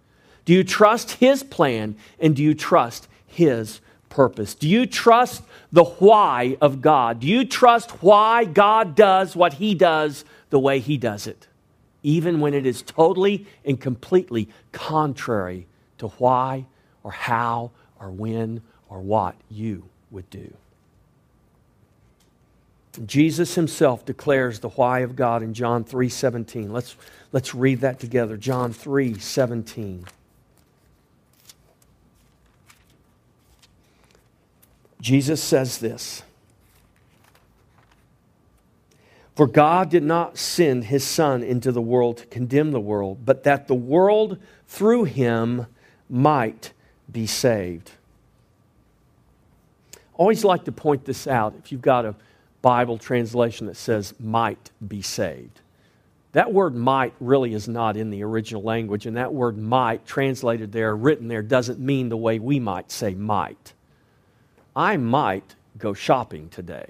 Do 0.44 0.52
you 0.52 0.64
trust 0.64 1.12
His 1.12 1.42
plan 1.42 1.96
and 2.18 2.34
do 2.34 2.42
you 2.42 2.54
trust 2.54 3.08
His 3.26 3.80
purpose? 4.14 4.54
Do 4.54 4.68
you 4.68 4.86
trust 4.86 5.42
the 5.72 5.84
why 5.84 6.56
of 6.60 6.80
God? 6.80 7.20
Do 7.20 7.26
you 7.26 7.44
trust 7.44 8.02
why 8.02 8.44
God 8.44 8.94
does 8.94 9.34
what 9.34 9.54
He 9.54 9.74
does 9.74 10.24
the 10.50 10.58
way 10.58 10.78
He 10.78 10.96
does 10.96 11.26
it, 11.26 11.48
even 12.02 12.40
when 12.40 12.54
it 12.54 12.64
is 12.64 12.80
totally 12.80 13.46
and 13.64 13.78
completely 13.80 14.48
contrary 14.72 15.66
to 15.98 16.08
why 16.08 16.66
or 17.02 17.10
how 17.10 17.72
or 18.00 18.10
when 18.10 18.62
or 18.88 19.00
what 19.00 19.34
you 19.50 19.88
would 20.10 20.30
do? 20.30 20.54
Jesus 23.04 23.56
himself 23.56 24.04
declares 24.04 24.60
the 24.60 24.68
why 24.68 25.00
of 25.00 25.16
God 25.16 25.42
in 25.42 25.52
John 25.52 25.84
3:17. 25.84 26.72
Let's 26.72 26.94
let's 27.32 27.52
read 27.52 27.80
that 27.80 27.98
together. 27.98 28.36
John 28.36 28.72
3:17. 28.72 30.04
Jesus 35.04 35.42
says 35.42 35.76
this 35.76 36.22
For 39.36 39.46
God 39.46 39.90
did 39.90 40.02
not 40.02 40.38
send 40.38 40.84
his 40.84 41.04
Son 41.04 41.42
into 41.42 41.70
the 41.72 41.82
world 41.82 42.16
to 42.16 42.26
condemn 42.26 42.72
the 42.72 42.80
world, 42.80 43.18
but 43.26 43.44
that 43.44 43.68
the 43.68 43.74
world 43.74 44.38
through 44.66 45.04
him 45.04 45.66
might 46.08 46.72
be 47.12 47.26
saved. 47.26 47.90
I 49.94 49.98
always 50.16 50.42
like 50.42 50.64
to 50.64 50.72
point 50.72 51.04
this 51.04 51.26
out 51.26 51.54
if 51.58 51.70
you've 51.70 51.82
got 51.82 52.06
a 52.06 52.14
Bible 52.62 52.96
translation 52.96 53.66
that 53.66 53.76
says 53.76 54.14
might 54.18 54.70
be 54.88 55.02
saved. 55.02 55.60
That 56.32 56.50
word 56.50 56.74
might 56.74 57.12
really 57.20 57.52
is 57.52 57.68
not 57.68 57.98
in 57.98 58.08
the 58.08 58.24
original 58.24 58.62
language, 58.62 59.04
and 59.04 59.18
that 59.18 59.34
word 59.34 59.58
might, 59.58 60.06
translated 60.06 60.72
there, 60.72 60.96
written 60.96 61.28
there, 61.28 61.42
doesn't 61.42 61.78
mean 61.78 62.08
the 62.08 62.16
way 62.16 62.38
we 62.38 62.58
might 62.58 62.90
say 62.90 63.12
might. 63.12 63.74
I 64.76 64.96
might 64.96 65.54
go 65.78 65.94
shopping 65.94 66.48
today 66.48 66.88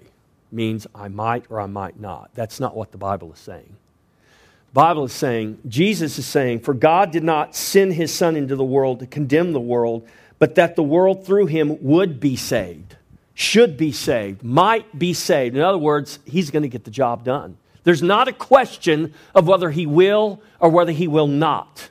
means 0.51 0.87
I 0.95 1.09
might 1.09 1.45
or 1.51 1.61
I 1.61 1.67
might 1.67 1.99
not. 1.99 2.31
That's 2.35 2.61
not 2.61 2.77
what 2.77 2.93
the 2.93 2.99
Bible 2.99 3.33
is 3.33 3.39
saying. 3.39 3.77
The 4.69 4.81
Bible 4.81 5.05
is 5.05 5.13
saying, 5.13 5.59
Jesus 5.69 6.19
is 6.19 6.27
saying, 6.27 6.61
For 6.61 6.75
God 6.75 7.11
did 7.11 7.25
not 7.25 7.55
send 7.55 7.95
his 7.95 8.13
Son 8.15 8.37
into 8.37 8.57
the 8.57 8.65
world 8.65 9.01
to 9.01 9.07
condemn 9.07 9.53
the 9.53 9.61
world, 9.61 10.07
but 10.39 10.55
that 10.55 10.77
the 10.77 10.83
world 10.83 11.27
through 11.27 11.47
him 11.47 11.83
would 11.83 12.21
be 12.21 12.37
saved. 12.37 12.97
should 13.37 13.77
be 13.77 13.91
saved, 13.91 14.45
might 14.45 14.97
be 14.97 15.13
saved. 15.13 15.57
In 15.57 15.63
other 15.63 15.79
words, 15.79 16.21
he's 16.25 16.51
going 16.51 16.63
to 16.63 16.69
get 16.69 16.85
the 16.85 16.91
job 16.91 17.25
done. 17.25 17.57
There's 17.83 18.03
not 18.03 18.29
a 18.29 18.33
question 18.33 19.13
of 19.35 19.49
whether 19.49 19.71
he 19.71 19.87
will 19.87 20.41
or 20.61 20.71
whether 20.71 20.93
he 20.93 21.09
will 21.09 21.27
not. 21.27 21.91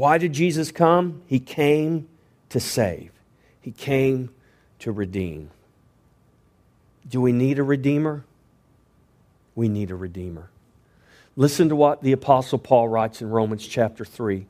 Why 0.00 0.16
did 0.16 0.32
Jesus 0.32 0.72
come? 0.72 1.20
He 1.26 1.38
came 1.38 2.08
to 2.48 2.58
save, 2.58 3.10
He 3.60 3.70
came 3.70 4.30
to 4.78 4.92
redeem. 4.92 5.50
Do 7.06 7.20
we 7.20 7.32
need 7.32 7.58
a 7.58 7.62
redeemer? 7.62 8.24
We 9.54 9.68
need 9.68 9.90
a 9.90 9.94
redeemer. 9.94 10.48
Listen 11.36 11.68
to 11.68 11.76
what 11.76 12.02
the 12.02 12.12
Apostle 12.12 12.58
Paul 12.58 12.88
writes 12.88 13.20
in 13.20 13.28
Romans 13.28 13.66
chapter 13.66 14.06
3. 14.06 14.46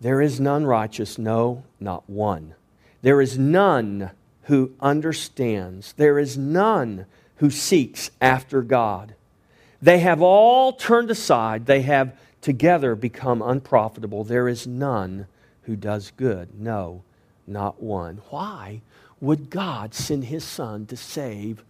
There 0.00 0.20
is 0.20 0.40
none 0.40 0.66
righteous, 0.66 1.16
no, 1.16 1.62
not 1.78 2.10
one. 2.10 2.56
There 3.02 3.20
is 3.20 3.38
none 3.38 4.10
who 4.46 4.72
understands. 4.80 5.92
There 5.92 6.18
is 6.18 6.36
none 6.36 7.06
who 7.36 7.50
seeks 7.50 8.10
after 8.20 8.62
God. 8.62 9.14
They 9.80 10.00
have 10.00 10.20
all 10.20 10.72
turned 10.72 11.12
aside. 11.12 11.66
They 11.66 11.82
have 11.82 12.18
together 12.46 12.94
become 12.94 13.42
unprofitable. 13.42 14.22
There 14.22 14.46
is 14.46 14.68
none 14.68 15.26
who 15.62 15.74
does 15.74 16.12
good. 16.16 16.48
No, 16.56 17.02
not 17.44 17.82
one. 17.82 18.20
Why 18.30 18.82
would 19.20 19.50
God 19.50 19.92
send 19.92 20.26
his 20.26 20.44
son 20.44 20.86
to 20.86 20.96
save 20.96 21.64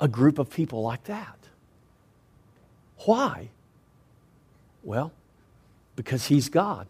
a 0.00 0.08
group 0.08 0.38
of 0.38 0.48
people 0.48 0.80
like 0.80 1.04
that? 1.04 1.36
Why? 3.00 3.50
Well, 4.82 5.12
because 5.94 6.24
he's 6.24 6.48
God. 6.48 6.86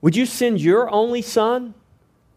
Would 0.00 0.16
you 0.16 0.26
send 0.26 0.60
your 0.60 0.90
only 0.90 1.22
son 1.22 1.74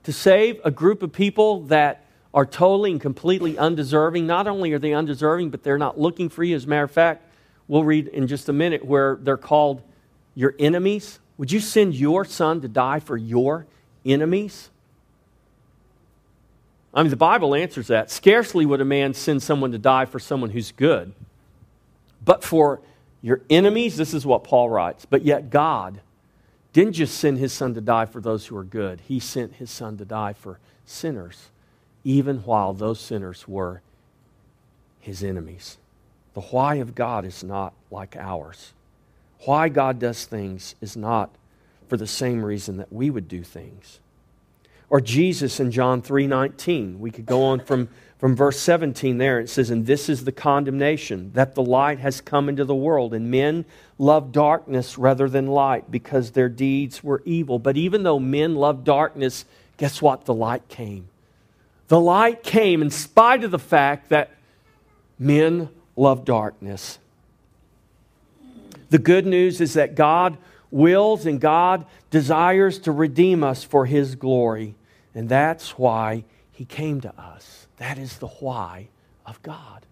to 0.04 0.14
save 0.14 0.62
a 0.64 0.70
group 0.70 1.02
of 1.02 1.12
people 1.12 1.62
that 1.64 2.06
are 2.32 2.46
totally 2.46 2.92
and 2.92 3.02
completely 3.02 3.58
undeserving? 3.58 4.28
Not 4.28 4.46
only 4.46 4.72
are 4.74 4.80
they 4.80 4.94
undeserving, 4.94 5.50
but 5.50 5.64
they're 5.64 5.80
not 5.80 6.00
looking 6.00 6.30
for 6.30 6.44
you. 6.44 6.56
As 6.56 6.66
a 6.66 6.68
matter 6.68 6.84
of 6.84 6.92
fact, 6.92 7.24
we'll 7.70 7.86
read 7.86 8.08
in 8.08 8.28
just 8.28 8.50
a 8.50 8.54
minute 8.54 8.84
where 8.84 9.18
they're 9.22 9.38
called 9.38 9.82
your 10.36 10.54
enemies. 10.60 11.20
Would 11.38 11.54
you 11.54 11.62
send 11.62 11.96
your 11.96 12.26
son 12.26 12.60
to 12.60 12.68
die 12.68 13.00
for 13.00 13.16
your 13.16 13.66
enemies? 14.06 14.70
I 16.94 17.02
mean, 17.04 17.12
the 17.12 17.16
Bible 17.16 17.56
answers 17.56 17.88
that. 17.88 18.12
Scarcely 18.12 18.66
would 18.66 18.82
a 18.82 18.86
man 18.86 19.14
send 19.14 19.42
someone 19.42 19.72
to 19.72 19.78
die 19.78 20.06
for 20.06 20.20
someone 20.20 20.50
who's 20.50 20.74
good. 20.74 21.14
But 22.26 22.44
for 22.44 22.82
your 23.22 23.42
enemies, 23.50 23.96
this 23.96 24.14
is 24.14 24.26
what 24.26 24.44
Paul 24.44 24.70
writes. 24.70 25.06
But 25.06 25.24
yet, 25.24 25.50
God 25.50 26.02
didn't 26.74 26.94
just 26.94 27.18
send 27.18 27.38
his 27.38 27.52
son 27.52 27.74
to 27.76 27.82
die 27.82 28.06
for 28.06 28.22
those 28.22 28.48
who 28.48 28.58
are 28.58 28.64
good, 28.64 29.02
he 29.02 29.20
sent 29.20 29.56
his 29.56 29.72
son 29.72 29.98
to 29.98 30.06
die 30.06 30.34
for 30.34 30.60
sinners, 30.86 31.50
even 32.04 32.40
while 32.40 32.74
those 32.74 33.00
sinners 33.00 33.48
were 33.48 33.82
his 35.00 35.24
enemies. 35.24 35.79
The 36.34 36.42
why 36.42 36.76
of 36.76 36.96
God 36.96 37.26
is 37.26 37.44
not 37.44 37.74
like 37.92 38.16
ours. 38.16 38.74
Why 39.46 39.70
God 39.70 40.00
does 40.00 40.26
things 40.26 40.76
is 40.82 40.96
not 40.96 41.30
for 41.88 41.98
the 41.98 42.08
same 42.08 42.46
reason 42.46 42.78
that 42.78 42.94
we 42.94 43.10
would 43.10 43.28
do 43.28 43.44
things. 43.44 44.00
Or 44.90 45.00
Jesus 45.00 45.60
in 45.60 45.72
John 45.72 46.02
3:19. 46.02 47.00
We 47.00 47.12
could 47.12 47.26
go 47.26 47.44
on 47.44 47.60
from, 47.60 47.90
from 48.18 48.36
verse 48.36 48.60
17 48.60 49.18
there. 49.18 49.40
It 49.40 49.50
says, 49.50 49.70
And 49.70 49.86
this 49.86 50.10
is 50.10 50.26
the 50.26 50.32
condemnation, 50.32 51.32
that 51.34 51.56
the 51.56 51.64
light 51.64 52.00
has 52.00 52.22
come 52.22 52.50
into 52.50 52.66
the 52.66 52.76
world, 52.76 53.14
and 53.14 53.30
men 53.30 53.66
love 53.98 54.32
darkness 54.32 54.98
rather 54.98 55.30
than 55.30 55.48
light, 55.48 55.92
because 55.92 56.32
their 56.32 56.50
deeds 56.50 57.04
were 57.04 57.22
evil. 57.26 57.60
But 57.60 57.78
even 57.78 58.04
though 58.04 58.20
men 58.20 58.56
love 58.56 58.84
darkness, 58.84 59.46
guess 59.78 60.02
what? 60.02 60.26
The 60.26 60.34
light 60.34 60.68
came. 60.70 61.08
The 61.88 62.00
light 62.00 62.44
came 62.44 62.82
in 62.82 62.90
spite 62.90 63.44
of 63.44 63.52
the 63.52 63.60
fact 63.60 64.10
that 64.10 64.32
men 65.18 65.70
love 66.00 66.26
darkness. 66.26 66.98
The 68.90 68.98
good 68.98 69.26
news 69.26 69.62
is 69.62 69.74
that 69.74 69.96
God 69.96 70.38
wills 70.72 71.26
and 71.26 71.40
God 71.40 71.86
desires 72.10 72.80
to 72.80 72.92
redeem 72.92 73.44
us 73.44 73.64
for 73.64 73.86
His 73.86 74.16
glory. 74.16 74.76
And 75.14 75.28
that's 75.28 75.78
why 75.78 76.24
He 76.52 76.66
came 76.66 77.02
to 77.02 77.14
us. 77.20 77.68
That 77.78 77.98
is 77.98 78.18
the 78.18 78.28
why 78.28 78.88
of 79.26 79.42
God 79.44 79.86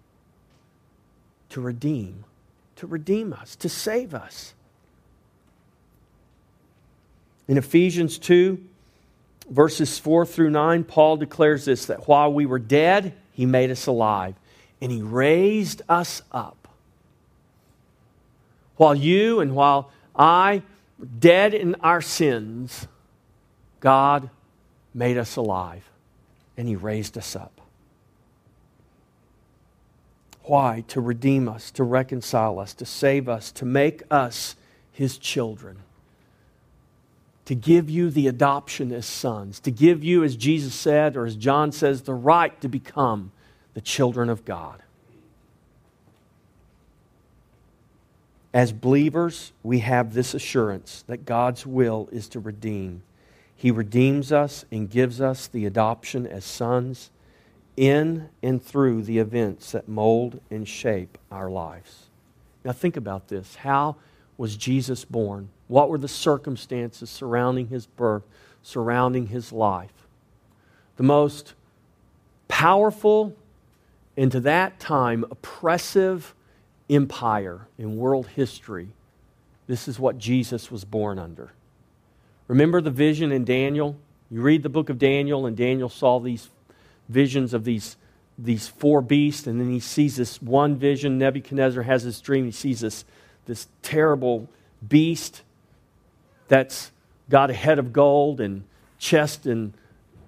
to 1.50 1.62
redeem, 1.62 2.24
to 2.78 2.88
redeem 2.88 3.34
us, 3.34 3.56
to 3.58 3.70
save 3.70 4.14
us. 4.14 4.54
In 7.48 7.58
Ephesians 7.58 8.18
2, 8.18 8.62
verses 9.50 10.00
4 10.00 10.26
through 10.26 10.50
9, 10.50 10.84
Paul 10.84 11.18
declares 11.18 11.66
this 11.66 11.86
that 11.86 12.08
while 12.08 12.32
we 12.34 12.46
were 12.46 12.60
dead, 12.60 13.14
He 13.32 13.46
made 13.46 13.72
us 13.72 13.88
alive 13.88 14.36
and 14.82 14.92
He 14.92 15.02
raised 15.02 15.82
us 15.90 16.22
up. 16.32 16.68
While 18.76 18.96
you 18.96 19.40
and 19.40 19.56
while 19.56 19.92
I 20.16 20.62
were 21.00 21.08
dead 21.20 21.54
in 21.54 21.76
our 21.82 22.02
sins, 22.02 22.88
God 23.80 24.30
made 24.94 25.18
us 25.18 25.36
alive 25.36 25.90
and 26.56 26.68
He 26.68 26.76
raised 26.76 27.18
us 27.18 27.36
up. 27.36 27.62
Why? 30.44 30.84
To 30.90 31.02
redeem 31.02 31.50
us, 31.50 31.72
to 31.72 31.84
reconcile 31.84 32.58
us, 32.60 32.74
to 32.76 32.86
save 32.86 33.28
us, 33.28 33.52
to 33.54 33.66
make 33.66 34.04
us 34.10 34.56
His 34.92 35.18
children. 35.18 35.80
To 37.46 37.56
give 37.56 37.90
you 37.90 38.10
the 38.10 38.28
adoption 38.28 38.92
as 38.92 39.06
sons, 39.06 39.60
to 39.62 39.72
give 39.72 40.04
you, 40.04 40.24
as 40.24 40.36
Jesus 40.36 40.74
said, 40.74 41.16
or 41.16 41.26
as 41.26 41.36
John 41.36 41.72
says, 41.72 42.02
the 42.02 42.14
right 42.14 42.60
to 42.62 42.68
become 42.68 43.32
the 43.78 43.82
children 43.82 44.28
of 44.28 44.44
God. 44.44 44.82
As 48.52 48.72
believers, 48.72 49.54
we 49.62 49.82
have 49.82 50.16
this 50.16 50.34
assurance 50.34 51.04
that 51.06 51.26
God's 51.28 51.64
will 51.64 52.10
is 52.12 52.28
to 52.30 52.40
redeem. 52.40 53.04
He 53.56 53.70
redeems 53.70 54.32
us 54.32 54.66
and 54.72 54.90
gives 54.90 55.22
us 55.22 55.46
the 55.46 55.68
adoption 55.68 56.26
as 56.26 56.44
sons 56.44 57.12
in 57.76 58.30
and 58.42 58.64
through 58.64 59.04
the 59.04 59.20
events 59.20 59.74
that 59.74 59.88
mold 59.88 60.42
and 60.50 60.68
shape 60.68 61.20
our 61.32 61.48
lives. 61.48 62.08
Now, 62.66 62.72
think 62.72 62.98
about 62.98 63.28
this. 63.28 63.58
How 63.58 63.98
was 64.40 64.58
Jesus 64.58 65.06
born? 65.06 65.50
What 65.68 65.92
were 65.92 66.00
the 66.00 66.08
circumstances 66.08 67.12
surrounding 67.12 67.68
his 67.68 67.86
birth, 67.86 68.24
surrounding 68.64 69.28
his 69.28 69.54
life? 69.54 70.08
The 70.96 71.04
most 71.04 71.54
powerful 72.48 73.36
and 74.18 74.32
to 74.32 74.40
that 74.42 74.80
time 74.80 75.24
oppressive 75.30 76.34
empire 76.90 77.68
in 77.78 77.98
world 77.98 78.28
history, 78.28 78.90
this 79.68 79.88
is 79.88 80.00
what 80.00 80.18
Jesus 80.18 80.72
was 80.72 80.84
born 80.84 81.20
under. 81.20 81.52
Remember 82.48 82.82
the 82.82 82.92
vision 82.92 83.32
in 83.32 83.46
Daniel? 83.46 83.96
You 84.32 84.42
read 84.42 84.64
the 84.64 84.70
book 84.70 84.90
of 84.90 84.98
Daniel, 84.98 85.46
and 85.46 85.56
Daniel 85.56 85.90
saw 85.90 86.20
these 86.20 86.50
visions 87.08 87.54
of 87.54 87.64
these, 87.64 87.96
these 88.38 88.68
four 88.68 89.02
beasts, 89.02 89.46
and 89.46 89.60
then 89.60 89.70
he 89.70 89.80
sees 89.80 90.16
this 90.16 90.42
one 90.42 90.76
vision. 90.76 91.18
Nebuchadnezzar 91.18 91.84
has 91.84 92.04
this 92.04 92.20
dream. 92.20 92.46
He 92.46 92.52
sees 92.52 92.80
this, 92.80 93.06
this 93.46 93.68
terrible 93.82 94.50
beast 94.86 95.44
that's 96.48 96.92
got 97.30 97.50
a 97.50 97.54
head 97.54 97.78
of 97.78 97.94
gold 97.94 98.40
and 98.40 98.64
chest 98.98 99.46
and 99.46 99.74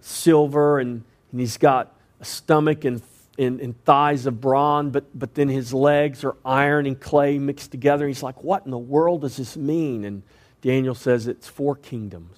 silver, 0.02 0.80
and, 0.80 1.04
and 1.32 1.40
he's 1.40 1.58
got 1.58 1.96
a 2.20 2.26
stomach 2.26 2.84
and 2.86 3.02
and, 3.40 3.86
thighs 3.86 4.26
of 4.26 4.42
bronze, 4.42 4.92
but, 4.92 5.06
but 5.18 5.34
then 5.34 5.48
his 5.48 5.74
legs 5.74 6.24
are 6.24 6.36
iron 6.44 6.86
and 6.86 7.00
clay 7.00 7.40
mixed 7.40 7.72
together. 7.72 8.08
He's 8.08 8.24
like, 8.24 8.44
What 8.44 8.66
in 8.66 8.72
the 8.72 8.78
world 8.78 9.22
does 9.22 9.38
this 9.38 9.56
mean? 9.56 10.04
And 10.04 10.24
Daniel 10.62 10.96
says 10.96 11.28
it's 11.28 11.48
four 11.48 11.76
kingdoms. 11.76 12.36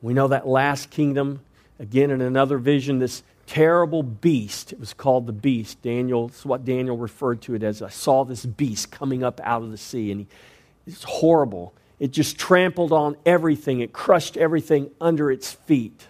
We 0.00 0.14
know 0.14 0.28
that 0.28 0.48
last 0.48 0.90
kingdom, 0.90 1.40
again 1.78 2.10
in 2.10 2.20
another 2.20 2.58
vision, 2.58 2.98
this 2.98 3.22
terrible 3.46 4.02
beast. 4.02 4.72
It 4.72 4.80
was 4.80 4.92
called 4.92 5.26
the 5.26 5.32
beast. 5.32 5.80
Daniel, 5.82 6.28
is 6.28 6.44
what 6.44 6.64
Daniel 6.64 6.96
referred 6.96 7.42
to 7.42 7.54
it 7.54 7.62
as. 7.62 7.82
I 7.82 7.88
saw 7.88 8.24
this 8.24 8.44
beast 8.44 8.90
coming 8.90 9.22
up 9.22 9.40
out 9.44 9.62
of 9.62 9.70
the 9.70 9.76
sea, 9.76 10.10
and 10.10 10.22
he, 10.22 10.26
it's 10.86 11.04
horrible. 11.04 11.72
It 12.00 12.10
just 12.10 12.36
trampled 12.36 12.92
on 12.92 13.16
everything, 13.24 13.80
it 13.80 13.92
crushed 13.92 14.36
everything 14.36 14.90
under 15.00 15.30
its 15.30 15.52
feet. 15.52 16.08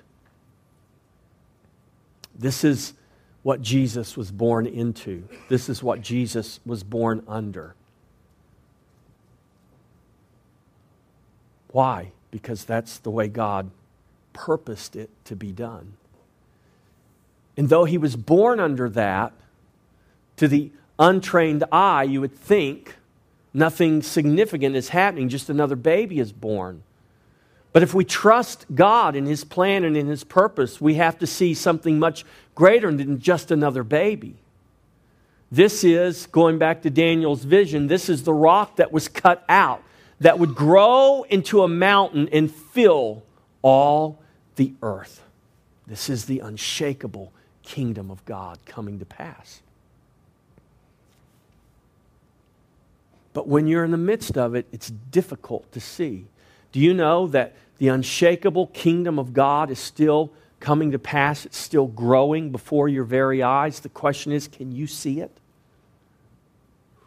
This 2.34 2.64
is 2.64 2.94
what 3.42 3.60
Jesus 3.60 4.16
was 4.16 4.30
born 4.30 4.66
into. 4.66 5.28
This 5.48 5.68
is 5.68 5.82
what 5.82 6.00
Jesus 6.00 6.60
was 6.64 6.82
born 6.82 7.22
under. 7.26 7.74
Why? 11.68 12.12
Because 12.30 12.64
that's 12.64 12.98
the 12.98 13.10
way 13.10 13.28
God 13.28 13.70
purposed 14.32 14.94
it 14.94 15.10
to 15.24 15.34
be 15.34 15.52
done. 15.52 15.94
And 17.56 17.68
though 17.68 17.84
he 17.84 17.98
was 17.98 18.16
born 18.16 18.60
under 18.60 18.88
that, 18.90 19.32
to 20.36 20.48
the 20.48 20.70
untrained 20.98 21.64
eye, 21.70 22.04
you 22.04 22.20
would 22.20 22.36
think, 22.36 22.96
Nothing 23.54 24.02
significant 24.02 24.76
is 24.76 24.88
happening, 24.90 25.28
just 25.28 25.50
another 25.50 25.76
baby 25.76 26.18
is 26.18 26.32
born. 26.32 26.82
But 27.72 27.82
if 27.82 27.94
we 27.94 28.04
trust 28.04 28.66
God 28.74 29.14
in 29.14 29.26
His 29.26 29.44
plan 29.44 29.84
and 29.84 29.96
in 29.96 30.06
His 30.06 30.24
purpose, 30.24 30.80
we 30.80 30.94
have 30.94 31.18
to 31.18 31.26
see 31.26 31.54
something 31.54 31.98
much 31.98 32.24
greater 32.54 32.92
than 32.92 33.18
just 33.20 33.50
another 33.50 33.82
baby. 33.82 34.36
This 35.50 35.84
is, 35.84 36.26
going 36.26 36.58
back 36.58 36.82
to 36.82 36.90
Daniel's 36.90 37.44
vision, 37.44 37.86
this 37.86 38.08
is 38.08 38.24
the 38.24 38.32
rock 38.32 38.76
that 38.76 38.90
was 38.90 39.08
cut 39.08 39.44
out 39.48 39.82
that 40.20 40.38
would 40.38 40.54
grow 40.54 41.24
into 41.28 41.62
a 41.62 41.68
mountain 41.68 42.28
and 42.32 42.50
fill 42.50 43.22
all 43.60 44.18
the 44.56 44.72
earth. 44.82 45.22
This 45.86 46.08
is 46.08 46.26
the 46.26 46.38
unshakable 46.38 47.32
kingdom 47.62 48.10
of 48.10 48.24
God 48.24 48.58
coming 48.64 48.98
to 48.98 49.04
pass. 49.04 49.60
But 53.32 53.48
when 53.48 53.66
you're 53.66 53.84
in 53.84 53.90
the 53.90 53.96
midst 53.96 54.36
of 54.36 54.54
it, 54.54 54.66
it's 54.72 54.90
difficult 54.90 55.70
to 55.72 55.80
see. 55.80 56.26
Do 56.70 56.80
you 56.80 56.94
know 56.94 57.26
that 57.28 57.54
the 57.78 57.88
unshakable 57.88 58.68
kingdom 58.68 59.18
of 59.18 59.32
God 59.32 59.70
is 59.70 59.78
still 59.78 60.30
coming 60.62 60.92
to 60.92 60.98
pass? 60.98 61.44
It's 61.44 61.58
still 61.58 61.88
growing 61.88 62.50
before 62.50 62.88
your 62.88 63.04
very 63.04 63.42
eyes. 63.42 63.80
The 63.80 63.90
question 63.90 64.32
is 64.32 64.48
can 64.48 64.72
you 64.72 64.86
see 64.86 65.20
it? 65.20 65.30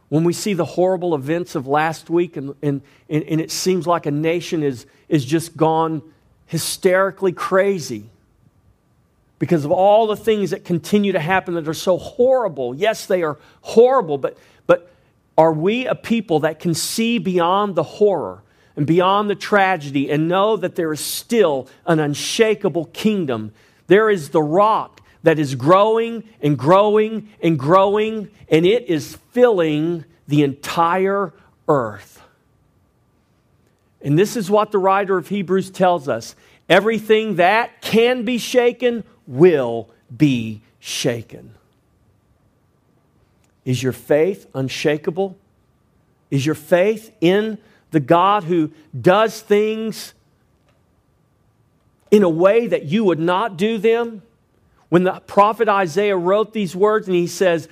When 0.10 0.24
we 0.24 0.34
see 0.34 0.54
the 0.54 0.66
horrible 0.66 1.16
events 1.16 1.56
of 1.56 1.66
last 1.66 2.12
week 2.12 2.38
and, 2.38 2.54
and, 2.62 2.82
and 3.10 3.42
it 3.42 3.50
seems 3.50 3.88
like 3.88 4.06
a 4.06 4.12
nation 4.12 4.62
is, 4.62 4.86
is 5.10 5.26
just 5.26 5.58
gone 5.58 6.04
hysterically 6.46 7.32
crazy 7.32 8.10
because 9.40 9.66
of 9.66 9.72
all 9.72 10.06
the 10.06 10.16
things 10.16 10.52
that 10.52 10.64
continue 10.64 11.12
to 11.14 11.20
happen 11.20 11.56
that 11.56 11.68
are 11.68 11.74
so 11.74 11.98
horrible. 11.98 12.76
Yes, 12.76 13.08
they 13.08 13.24
are 13.24 13.40
horrible, 13.62 14.18
but, 14.18 14.38
but 14.68 14.92
are 15.38 15.52
we 15.52 15.88
a 15.88 15.96
people 15.96 16.42
that 16.42 16.60
can 16.60 16.74
see 16.74 17.18
beyond 17.18 17.76
the 17.76 17.84
horror 17.84 18.44
and 18.76 18.86
beyond 18.86 19.30
the 19.30 19.36
tragedy 19.36 20.10
and 20.12 20.28
know 20.28 20.58
that 20.58 20.76
there 20.76 20.92
is 20.92 21.00
still 21.00 21.68
an 21.86 22.00
unshakable 22.00 22.86
kingdom? 22.86 23.52
There 23.88 24.10
is 24.10 24.30
the 24.30 24.42
rock 24.42 25.02
that 25.24 25.40
is 25.40 25.56
growing 25.56 26.24
and 26.42 26.58
growing 26.58 27.30
and 27.42 27.58
growing, 27.58 28.30
and 28.50 28.66
it 28.66 28.88
is 28.88 29.18
filling 29.32 30.06
the 30.28 30.44
entire 30.44 31.34
earth. 31.68 32.22
And 34.02 34.20
this 34.20 34.36
is 34.36 34.52
what 34.52 34.72
the 34.72 34.78
writer 34.78 35.18
of 35.18 35.30
Hebrews 35.30 35.72
tells 35.72 36.08
us 36.08 36.36
everything 36.70 37.38
that 37.38 37.82
can 37.82 38.24
be 38.24 38.38
shaken 38.38 39.04
will 39.26 39.90
be 40.16 40.62
shaken. 40.80 41.56
Is 43.66 43.82
your 43.82 43.94
faith 43.94 44.48
unshakable? 44.54 45.36
Is 46.30 46.46
your 46.46 46.56
faith 46.56 47.12
in 47.20 47.58
the 47.96 48.02
God 48.02 48.44
who 48.44 48.72
does 49.00 49.40
things 49.40 50.14
in 52.12 52.24
a 52.24 52.30
way 52.30 52.68
that 52.68 52.84
you 52.84 53.06
would 53.06 53.20
not 53.20 53.56
do 53.56 53.78
them? 53.78 54.22
When 54.90 55.04
the 55.04 55.22
prophet 55.22 55.70
Isaiah 55.70 56.18
wrote 56.18 56.52
these 56.52 56.76
words 56.76 57.08
and 57.08 57.16
he 57.16 57.26
says, 57.26 57.70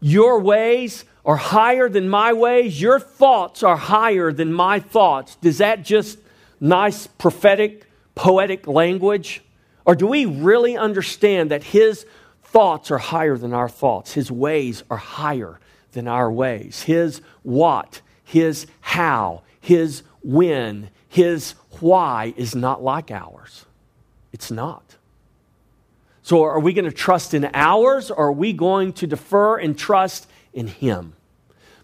Your 0.00 0.40
ways 0.40 1.04
are 1.26 1.36
higher 1.36 1.90
than 1.90 2.08
my 2.08 2.32
ways, 2.32 2.80
your 2.80 2.98
thoughts 2.98 3.62
are 3.62 3.76
higher 3.76 4.32
than 4.32 4.50
my 4.50 4.80
thoughts. 4.80 5.36
Does 5.36 5.58
that 5.58 5.84
just 5.84 6.18
nice 6.58 7.06
prophetic, 7.06 7.84
poetic 8.14 8.66
language? 8.66 9.42
Or 9.84 9.94
do 9.94 10.06
we 10.06 10.24
really 10.24 10.74
understand 10.74 11.50
that 11.50 11.64
his 11.64 12.06
thoughts 12.50 12.90
are 12.90 12.98
higher 12.98 13.36
than 13.36 13.52
our 13.52 13.68
thoughts. 13.68 14.14
His 14.14 14.30
ways 14.30 14.82
are 14.90 14.96
higher 14.96 15.60
than 15.92 16.08
our 16.08 16.32
ways. 16.32 16.82
His 16.82 17.20
what, 17.42 18.00
his 18.24 18.66
how, 18.80 19.42
his 19.60 20.02
when, 20.22 20.90
his 21.08 21.54
why 21.80 22.34
is 22.36 22.54
not 22.54 22.82
like 22.82 23.10
ours. 23.10 23.66
It's 24.32 24.50
not. 24.50 24.96
So, 26.22 26.42
are 26.44 26.60
we 26.60 26.72
going 26.72 26.84
to 26.84 26.92
trust 26.92 27.34
in 27.34 27.48
ours 27.54 28.10
or 28.10 28.26
are 28.26 28.32
we 28.32 28.52
going 28.52 28.92
to 28.94 29.06
defer 29.06 29.58
and 29.58 29.76
trust 29.76 30.28
in 30.52 30.66
him? 30.66 31.14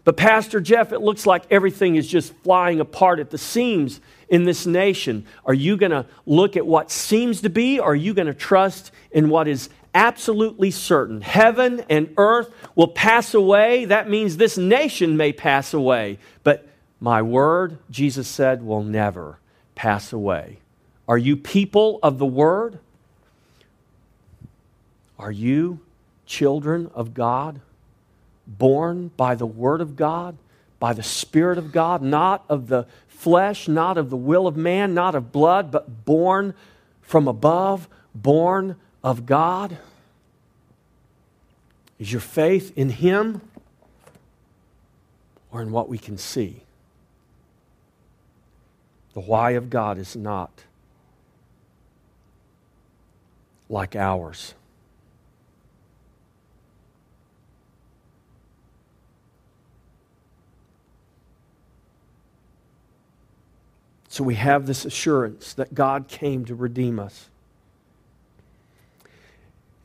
But, 0.04 0.16
Pastor 0.16 0.60
Jeff, 0.60 0.92
it 0.92 1.00
looks 1.00 1.26
like 1.26 1.44
everything 1.50 1.96
is 1.96 2.06
just 2.06 2.32
flying 2.44 2.78
apart 2.78 3.18
at 3.18 3.30
the 3.30 3.38
seams 3.38 4.00
in 4.28 4.44
this 4.44 4.64
nation. 4.66 5.26
Are 5.44 5.54
you 5.54 5.76
going 5.76 5.90
to 5.90 6.06
look 6.26 6.56
at 6.56 6.66
what 6.66 6.90
seems 6.90 7.40
to 7.40 7.50
be, 7.50 7.80
or 7.80 7.92
are 7.92 7.94
you 7.96 8.14
going 8.14 8.28
to 8.28 8.34
trust 8.34 8.92
in 9.10 9.30
what 9.30 9.48
is 9.48 9.68
absolutely 9.96 10.70
certain. 10.70 11.22
Heaven 11.22 11.82
and 11.88 12.12
earth 12.18 12.50
will 12.74 12.88
pass 12.88 13.32
away. 13.32 13.86
That 13.86 14.10
means 14.10 14.36
this 14.36 14.58
nation 14.58 15.16
may 15.16 15.32
pass 15.32 15.72
away. 15.72 16.18
But 16.44 16.65
my 17.00 17.22
word, 17.22 17.78
Jesus 17.90 18.26
said, 18.28 18.62
will 18.62 18.82
never 18.82 19.38
pass 19.74 20.12
away. 20.12 20.58
Are 21.06 21.18
you 21.18 21.36
people 21.36 21.98
of 22.02 22.18
the 22.18 22.26
word? 22.26 22.78
Are 25.18 25.30
you 25.30 25.80
children 26.24 26.90
of 26.94 27.14
God? 27.14 27.60
Born 28.46 29.10
by 29.16 29.34
the 29.34 29.46
word 29.46 29.80
of 29.80 29.96
God, 29.96 30.36
by 30.78 30.92
the 30.92 31.02
Spirit 31.02 31.58
of 31.58 31.72
God, 31.72 32.02
not 32.02 32.44
of 32.48 32.68
the 32.68 32.86
flesh, 33.08 33.68
not 33.68 33.98
of 33.98 34.10
the 34.10 34.16
will 34.16 34.46
of 34.46 34.56
man, 34.56 34.94
not 34.94 35.14
of 35.14 35.32
blood, 35.32 35.70
but 35.70 36.04
born 36.04 36.54
from 37.02 37.28
above, 37.28 37.88
born 38.14 38.76
of 39.02 39.26
God? 39.26 39.78
Is 41.98 42.12
your 42.12 42.20
faith 42.20 42.72
in 42.76 42.90
Him 42.90 43.40
or 45.50 45.62
in 45.62 45.70
what 45.70 45.88
we 45.88 45.98
can 45.98 46.18
see? 46.18 46.62
The 49.16 49.22
why 49.22 49.52
of 49.52 49.70
God 49.70 49.96
is 49.96 50.14
not 50.14 50.50
like 53.70 53.96
ours. 53.96 54.52
So 64.10 64.22
we 64.22 64.34
have 64.34 64.66
this 64.66 64.84
assurance 64.84 65.54
that 65.54 65.72
God 65.74 66.08
came 66.08 66.44
to 66.44 66.54
redeem 66.54 66.98
us. 66.98 67.30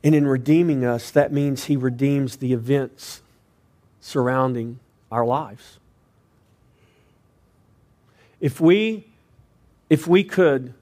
And 0.04 0.14
in 0.14 0.28
redeeming 0.28 0.84
us, 0.84 1.10
that 1.10 1.32
means 1.32 1.64
He 1.64 1.78
redeems 1.78 2.36
the 2.36 2.52
events 2.52 3.22
surrounding 4.02 4.80
our 5.10 5.26
lives. 5.26 5.80
If 8.42 8.60
we, 8.60 9.06
if 9.92 10.08
we 10.08 10.24
could 10.24 10.74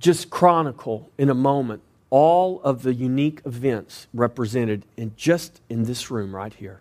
just 0.00 0.28
chronicle 0.28 1.08
in 1.16 1.30
a 1.30 1.34
moment 1.34 1.80
all 2.10 2.60
of 2.62 2.82
the 2.82 2.92
unique 2.92 3.40
events 3.46 4.08
represented 4.12 4.84
in 4.96 5.14
just 5.16 5.60
in 5.70 5.84
this 5.84 6.10
room 6.10 6.34
right 6.34 6.52
here, 6.54 6.80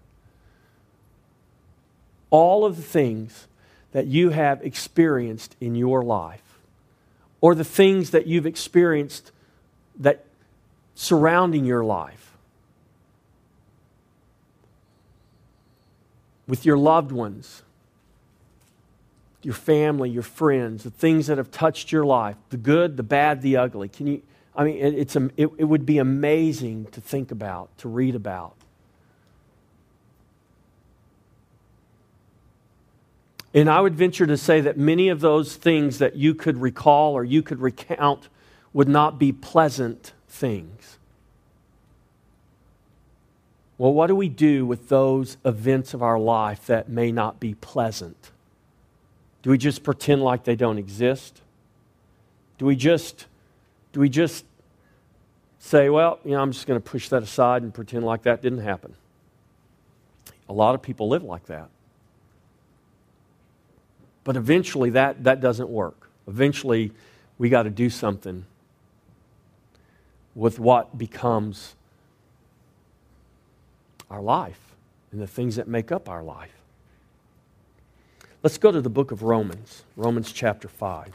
all 2.32 2.66
of 2.66 2.76
the 2.76 2.82
things 2.82 3.48
that 3.92 4.08
you 4.08 4.32
have 4.32 4.64
experienced 4.64 5.56
in 5.62 5.76
your 5.76 6.02
life, 6.02 6.58
or 7.40 7.54
the 7.54 7.64
things 7.64 8.10
that 8.10 8.26
you've 8.26 8.48
experienced 8.48 9.32
that 10.00 10.26
surrounding 10.96 11.66
your 11.66 11.84
life 11.84 12.36
with 16.48 16.66
your 16.66 16.80
loved 16.80 17.12
ones, 17.12 17.62
your 19.44 19.54
family, 19.54 20.10
your 20.10 20.24
friends, 20.24 20.84
the 20.84 20.92
things 20.92 21.28
that 21.28 21.38
have 21.38 21.52
touched 21.52 21.92
your 21.92 22.06
life, 22.06 22.36
the 22.50 22.58
good, 22.58 22.98
the 22.98 23.04
bad, 23.04 23.42
the 23.42 23.58
ugly. 23.58 23.90
Can 23.90 24.08
you? 24.08 24.22
I 24.56 24.66
mean, 24.66 24.78
it's, 24.78 25.16
it, 25.16 25.50
it 25.58 25.64
would 25.64 25.86
be 25.86 25.98
amazing 25.98 26.88
to 26.92 27.00
think 27.00 27.32
about, 27.32 27.76
to 27.80 27.88
read 27.88 28.16
about. 28.16 28.56
And 33.54 33.70
I 33.70 33.82
would 33.82 33.96
venture 33.96 34.26
to 34.28 34.38
say 34.38 34.62
that 34.62 34.78
many 34.78 35.10
of 35.10 35.20
those 35.20 35.56
things 35.56 36.00
that 36.00 36.16
you 36.16 36.34
could 36.34 36.58
recall 36.58 37.14
or 37.14 37.24
you 37.24 37.42
could 37.42 37.60
recount 37.60 38.30
would 38.74 38.88
not 38.88 39.20
be 39.20 39.32
pleasant 39.32 40.14
things. 40.28 40.98
Well, 43.78 43.94
what 43.94 44.08
do 44.08 44.16
we 44.16 44.30
do 44.30 44.66
with 44.66 44.90
those 44.90 45.38
events 45.44 45.94
of 45.94 46.04
our 46.04 46.20
life 46.20 46.66
that 46.68 46.88
may 46.88 47.12
not 47.12 47.40
be 47.40 47.56
pleasant? 47.56 48.32
Do 49.42 49.50
we 49.50 49.58
just 49.58 49.84
pretend 49.84 50.24
like 50.24 50.44
they 50.44 50.56
don't 50.56 50.78
exist? 50.78 51.42
Do 52.58 52.66
we 52.66 52.76
just 52.76 53.26
do 53.92 54.00
we 54.00 54.10
just 54.10 54.46
say, 55.60 55.90
well, 55.90 56.20
you 56.24 56.32
know, 56.32 56.42
I'm 56.42 56.52
just 56.52 56.66
going 56.66 56.80
to 56.82 56.90
push 56.90 57.10
that 57.10 57.24
aside 57.24 57.62
and 57.62 57.74
pretend 57.74 58.06
like 58.06 58.24
that 58.24 58.42
didn't 58.42 58.60
happen? 58.60 58.96
A 60.48 60.54
lot 60.54 60.76
of 60.76 60.82
people 60.82 61.10
live 61.10 61.24
like 61.24 61.46
that. 61.48 61.70
But 64.24 64.36
eventually 64.38 64.92
that, 64.92 65.24
that 65.24 65.42
doesn't 65.42 65.70
work. 65.70 66.10
Eventually 66.28 66.92
we 67.38 67.50
got 67.50 67.64
to 67.64 67.70
do 67.70 67.90
something 67.90 68.46
with 70.36 70.60
what 70.60 70.98
becomes 70.98 71.76
our 74.10 74.22
life 74.22 74.60
and 75.12 75.22
the 75.22 75.28
things 75.28 75.56
that 75.58 75.68
make 75.68 75.92
up 75.92 76.08
our 76.08 76.24
life. 76.24 76.61
Let's 78.44 78.58
go 78.58 78.72
to 78.72 78.82
the 78.82 78.90
book 78.90 79.12
of 79.12 79.22
Romans, 79.22 79.84
Romans 79.96 80.32
chapter 80.32 80.68
5. 80.68 81.12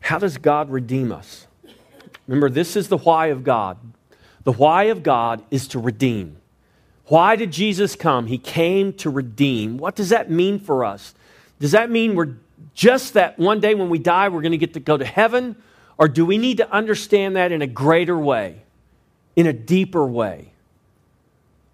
How 0.00 0.18
does 0.18 0.36
God 0.36 0.70
redeem 0.70 1.12
us? 1.12 1.46
Remember, 2.26 2.50
this 2.50 2.74
is 2.74 2.88
the 2.88 2.96
why 2.96 3.26
of 3.26 3.44
God. 3.44 3.78
The 4.42 4.50
why 4.50 4.84
of 4.84 5.04
God 5.04 5.44
is 5.52 5.68
to 5.68 5.78
redeem. 5.78 6.38
Why 7.04 7.36
did 7.36 7.52
Jesus 7.52 7.94
come? 7.94 8.26
He 8.26 8.38
came 8.38 8.92
to 8.94 9.08
redeem. 9.08 9.78
What 9.78 9.94
does 9.94 10.08
that 10.08 10.28
mean 10.28 10.58
for 10.58 10.84
us? 10.84 11.14
Does 11.60 11.70
that 11.70 11.88
mean 11.88 12.16
we're 12.16 12.34
just 12.74 13.14
that 13.14 13.38
one 13.38 13.60
day 13.60 13.74
when 13.74 13.88
we 13.88 13.98
die, 13.98 14.28
we're 14.28 14.42
going 14.42 14.52
to 14.52 14.58
get 14.58 14.74
to 14.74 14.80
go 14.80 14.96
to 14.96 15.04
heaven? 15.04 15.56
Or 15.98 16.08
do 16.08 16.24
we 16.24 16.38
need 16.38 16.56
to 16.58 16.70
understand 16.70 17.36
that 17.36 17.52
in 17.52 17.62
a 17.62 17.66
greater 17.66 18.18
way, 18.18 18.62
in 19.36 19.46
a 19.46 19.52
deeper 19.52 20.04
way, 20.06 20.52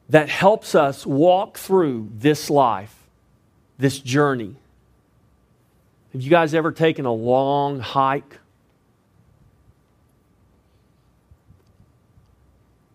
that 0.08 0.28
helps 0.28 0.74
us 0.74 1.06
walk 1.06 1.58
through 1.58 2.10
this 2.14 2.50
life, 2.50 2.94
this 3.78 3.98
journey? 3.98 4.56
Have 6.12 6.22
you 6.22 6.30
guys 6.30 6.54
ever 6.54 6.72
taken 6.72 7.04
a 7.04 7.12
long 7.12 7.78
hike? 7.80 8.38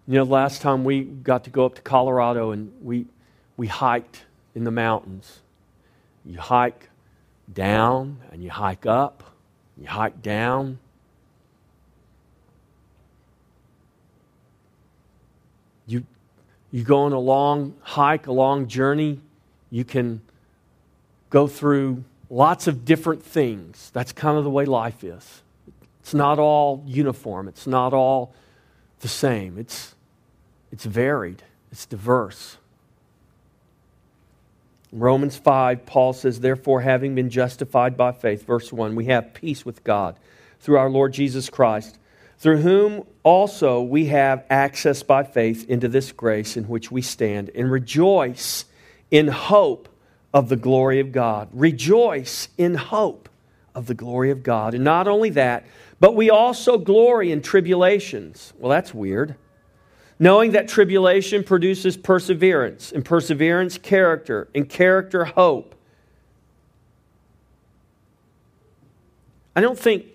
You 0.08 0.16
know, 0.16 0.24
last 0.24 0.62
time 0.62 0.84
we 0.84 1.04
got 1.04 1.46
to 1.46 1.50
go 1.50 1.66
up 1.66 1.76
to 1.76 1.82
Colorado 1.82 2.52
and 2.52 2.74
we, 2.82 3.06
we 3.56 3.68
hiked 3.68 4.24
in 4.56 4.66
the 4.66 4.72
mountains. 4.72 5.40
You 6.26 6.40
hike 6.40 6.90
down 7.54 8.20
and 8.32 8.44
you 8.44 8.50
hike 8.50 8.86
up, 8.86 9.24
you 9.78 9.88
hike 9.88 10.22
down. 10.22 10.80
You, 15.86 16.06
you 16.72 16.84
go 16.84 17.00
on 17.00 17.12
a 17.12 17.20
long 17.20 17.76
hike, 17.82 18.28
a 18.28 18.32
long 18.32 18.68
journey, 18.68 19.20
you 19.70 19.84
can 19.84 20.22
go 21.30 21.48
through 21.48 22.04
lots 22.30 22.68
of 22.68 22.86
different 22.86 23.24
things. 23.24 23.90
That's 23.94 24.12
kind 24.12 24.38
of 24.38 24.44
the 24.44 24.50
way 24.50 24.66
life 24.66 25.04
is. 25.04 25.42
It's 26.00 26.14
not 26.14 26.40
all 26.40 26.84
uniform, 26.86 27.48
it's 27.48 27.68
not 27.68 27.94
all 27.94 28.34
the 29.02 29.08
same. 29.08 29.58
It's, 29.58 29.96
it's 30.72 30.86
varied, 30.86 31.44
it's 31.72 31.86
diverse. 31.86 32.58
Romans 34.92 35.38
5, 35.38 35.86
Paul 35.86 36.14
says, 36.14 36.40
Therefore, 36.40 36.82
having 36.82 37.16
been 37.16 37.30
justified 37.30 37.96
by 37.96 38.12
faith, 38.12 38.46
verse 38.46 38.74
1, 38.74 38.96
we 38.96 39.06
have 39.06 39.34
peace 39.34 39.66
with 39.66 39.84
God 39.84 40.18
through 40.60 40.78
our 40.78 40.90
Lord 40.90 41.14
Jesus 41.14 41.50
Christ, 41.50 41.98
through 42.38 42.58
whom 42.58 43.06
also 43.24 43.82
we 43.82 44.08
have 44.08 44.46
access 44.50 45.02
by 45.02 45.24
faith 45.24 45.70
into 45.70 45.88
this 45.88 46.12
grace 46.12 46.58
in 46.58 46.66
which 46.66 46.92
we 46.92 47.02
stand, 47.02 47.50
and 47.56 47.72
rejoice 47.72 48.66
in 49.12 49.28
hope 49.28 49.88
of 50.34 50.50
the 50.50 50.56
glory 50.56 51.00
of 51.00 51.12
God. 51.12 51.48
Rejoice 51.54 52.50
in 52.58 52.76
hope 52.76 53.30
of 53.74 53.86
the 53.86 53.94
glory 53.94 54.32
of 54.32 54.44
God. 54.44 54.74
And 54.74 54.84
not 54.84 55.08
only 55.08 55.30
that, 55.32 55.66
but 56.00 56.16
we 56.16 56.30
also 56.30 56.78
glory 56.78 57.32
in 57.32 57.42
tribulations. 57.42 58.54
Well, 58.58 58.70
that's 58.70 58.94
weird. 58.94 59.36
Knowing 60.22 60.52
that 60.52 60.68
tribulation 60.68 61.44
produces 61.44 61.98
perseverance, 61.98 62.92
and 62.92 63.04
perseverance, 63.04 63.80
character, 63.80 64.48
and 64.54 64.70
character, 64.70 65.26
hope. 65.26 65.74
I 69.56 69.62
don't 69.62 69.80
think 69.80 70.06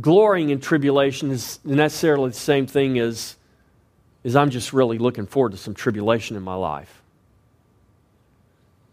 glorying 0.00 0.50
in 0.50 0.58
tribulation 0.58 1.30
is 1.30 1.60
necessarily 1.62 2.30
the 2.30 2.36
same 2.36 2.66
thing 2.66 2.98
as, 2.98 3.36
as 4.24 4.34
I'm 4.34 4.50
just 4.50 4.72
really 4.72 4.98
looking 4.98 5.24
forward 5.24 5.52
to 5.52 5.56
some 5.56 5.72
tribulation 5.72 6.36
in 6.36 6.42
my 6.42 6.56
life. 6.56 7.00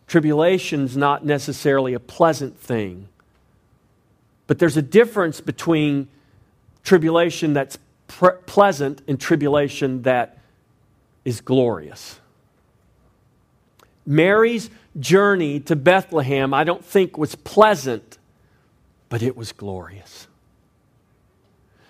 Tribulation's 0.06 0.96
not 0.96 1.26
necessarily 1.26 1.96
a 1.96 2.00
pleasant 2.00 2.56
thing. 2.60 3.08
But 4.46 4.60
there's 4.60 4.78
a 4.78 4.84
difference 4.84 5.42
between 5.42 6.08
tribulation 6.84 7.54
that's 7.54 7.80
pre- 8.08 8.38
pleasant 8.46 9.02
and 9.08 9.20
tribulation 9.20 10.04
that 10.04 10.38
is 11.26 11.42
glorious. 11.42 12.20
Mary's 14.06 14.70
journey 15.00 15.60
to 15.62 15.76
Bethlehem, 15.76 16.54
I 16.54 16.64
don't 16.64 16.84
think 16.84 17.18
was 17.18 17.36
pleasant, 17.36 18.18
but 19.10 19.22
it 19.22 19.38
was 19.38 19.52
glorious. 19.52 20.28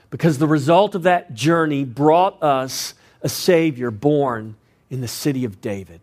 Because 0.10 0.38
the 0.38 0.48
result 0.48 0.94
of 0.94 1.04
that 1.04 1.34
journey 1.34 1.86
brought 1.86 2.42
us 2.44 2.94
a 3.22 3.30
Savior 3.30 3.92
born 3.92 4.56
in 4.90 5.02
the 5.02 5.08
city 5.08 5.46
of 5.46 5.62
David. 5.62 6.02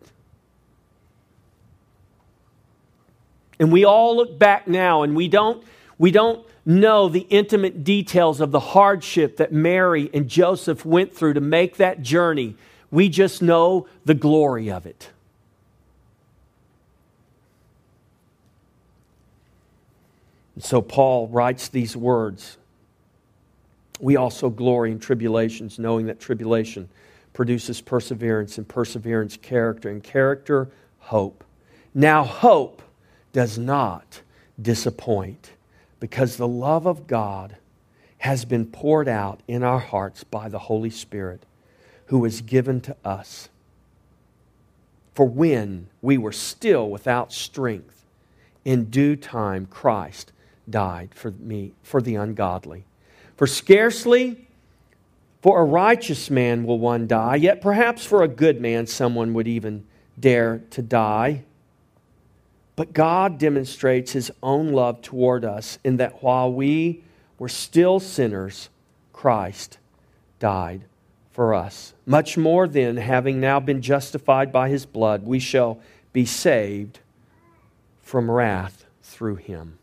And 3.59 3.71
we 3.71 3.83
all 3.83 4.15
look 4.15 4.39
back 4.39 4.67
now 4.67 5.03
and 5.03 5.15
we 5.15 5.27
don't, 5.27 5.63
we 5.97 6.11
don't 6.11 6.45
know 6.65 7.09
the 7.09 7.27
intimate 7.29 7.83
details 7.83 8.41
of 8.41 8.51
the 8.51 8.59
hardship 8.59 9.37
that 9.37 9.51
Mary 9.51 10.09
and 10.13 10.27
Joseph 10.27 10.85
went 10.85 11.13
through 11.13 11.33
to 11.33 11.41
make 11.41 11.77
that 11.77 12.01
journey. 12.01 12.55
We 12.91 13.09
just 13.09 13.41
know 13.41 13.87
the 14.05 14.13
glory 14.13 14.69
of 14.71 14.85
it. 14.85 15.09
And 20.55 20.63
so 20.63 20.81
Paul 20.81 21.27
writes 21.27 21.69
these 21.69 21.95
words. 21.95 22.57
We 23.99 24.15
also 24.15 24.49
glory 24.49 24.91
in 24.91 24.99
tribulations, 24.99 25.77
knowing 25.77 26.07
that 26.07 26.19
tribulation 26.19 26.89
produces 27.33 27.79
perseverance, 27.79 28.57
and 28.57 28.67
perseverance, 28.67 29.37
character, 29.37 29.89
and 29.89 30.03
character, 30.03 30.69
hope. 30.99 31.43
Now, 31.93 32.23
hope 32.23 32.81
does 33.31 33.57
not 33.57 34.21
disappoint 34.61 35.51
because 35.99 36.37
the 36.37 36.47
love 36.47 36.85
of 36.85 37.07
God 37.07 37.55
has 38.17 38.43
been 38.43 38.65
poured 38.65 39.07
out 39.07 39.39
in 39.47 39.63
our 39.63 39.79
hearts 39.79 40.23
by 40.23 40.49
the 40.49 40.59
Holy 40.59 40.89
Spirit 40.89 41.43
who 42.09 42.19
was 42.19 42.41
given 42.41 42.81
to 42.81 42.95
us. 43.05 43.49
For 45.13 45.27
when 45.27 45.89
we 46.01 46.17
were 46.17 46.31
still 46.31 46.89
without 46.89 47.31
strength, 47.31 48.03
in 48.65 48.85
due 48.85 49.15
time 49.15 49.67
Christ 49.67 50.31
died 50.67 51.13
for 51.13 51.31
me, 51.31 51.73
for 51.83 52.01
the 52.01 52.15
ungodly. 52.15 52.85
For 53.37 53.45
scarcely 53.45 54.47
for 55.43 55.61
a 55.61 55.63
righteous 55.63 56.31
man 56.31 56.63
will 56.63 56.79
one 56.79 57.05
die, 57.05 57.35
yet 57.35 57.61
perhaps 57.61 58.05
for 58.05 58.23
a 58.23 58.27
good 58.27 58.59
man 58.59 58.87
someone 58.87 59.35
would 59.35 59.47
even 59.47 59.85
dare 60.19 60.63
to 60.71 60.81
die. 60.81 61.43
But 62.75 62.91
God 62.91 63.37
demonstrates 63.37 64.13
his 64.13 64.31
own 64.41 64.71
love 64.71 65.03
toward 65.03 65.45
us 65.45 65.77
in 65.83 65.97
that 65.97 66.23
while 66.23 66.51
we 66.51 67.03
were 67.37 67.49
still 67.49 67.99
sinners, 67.99 68.69
Christ 69.13 69.77
died 70.39 70.85
for 71.39 71.53
us. 71.53 71.93
Much 72.05 72.35
more 72.35 72.67
then, 72.67 72.97
having 72.97 73.39
now 73.39 73.61
been 73.61 73.81
justified 73.81 74.51
by 74.51 74.67
his 74.67 74.85
blood, 74.85 75.23
we 75.23 75.39
shall 75.39 75.79
be 76.11 76.25
saved 76.25 76.99
from 78.01 78.29
wrath 78.29 78.83
through 79.01 79.37
him. 79.37 79.77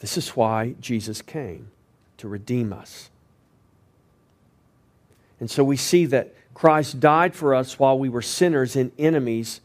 This 0.00 0.18
is 0.18 0.30
why 0.30 0.74
Jesus 0.80 1.22
came 1.22 1.70
to 2.16 2.26
redeem 2.26 2.72
us. 2.72 3.10
And 5.38 5.48
so 5.48 5.62
we 5.62 5.76
see 5.76 6.06
that 6.06 6.34
Christ 6.52 6.98
died 6.98 7.36
for 7.36 7.54
us 7.54 7.78
while 7.78 7.96
we 7.96 8.08
were 8.08 8.22
sinners 8.22 8.74
and 8.74 8.90
enemies 8.98 9.60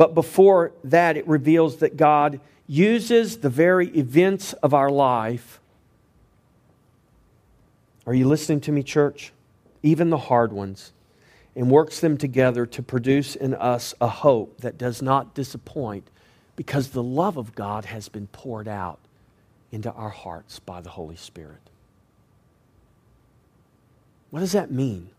but 0.00 0.14
before 0.14 0.72
that, 0.84 1.18
it 1.18 1.28
reveals 1.28 1.76
that 1.80 1.98
God 1.98 2.40
uses 2.66 3.36
the 3.36 3.50
very 3.50 3.88
events 3.88 4.54
of 4.54 4.72
our 4.72 4.88
life. 4.90 5.59
Are 8.06 8.14
you 8.14 8.26
listening 8.26 8.60
to 8.62 8.72
me, 8.72 8.82
church? 8.82 9.32
Even 9.82 10.10
the 10.10 10.18
hard 10.18 10.52
ones, 10.52 10.92
and 11.56 11.70
works 11.70 12.00
them 12.00 12.16
together 12.16 12.66
to 12.66 12.82
produce 12.82 13.34
in 13.34 13.54
us 13.54 13.94
a 14.00 14.08
hope 14.08 14.60
that 14.60 14.78
does 14.78 15.02
not 15.02 15.34
disappoint 15.34 16.08
because 16.56 16.88
the 16.88 17.02
love 17.02 17.36
of 17.36 17.54
God 17.54 17.86
has 17.86 18.08
been 18.08 18.26
poured 18.28 18.68
out 18.68 18.98
into 19.72 19.90
our 19.92 20.10
hearts 20.10 20.58
by 20.58 20.80
the 20.80 20.90
Holy 20.90 21.16
Spirit. 21.16 21.60
What 24.30 24.40
does 24.40 24.52
that 24.52 24.70
mean? 24.70 25.10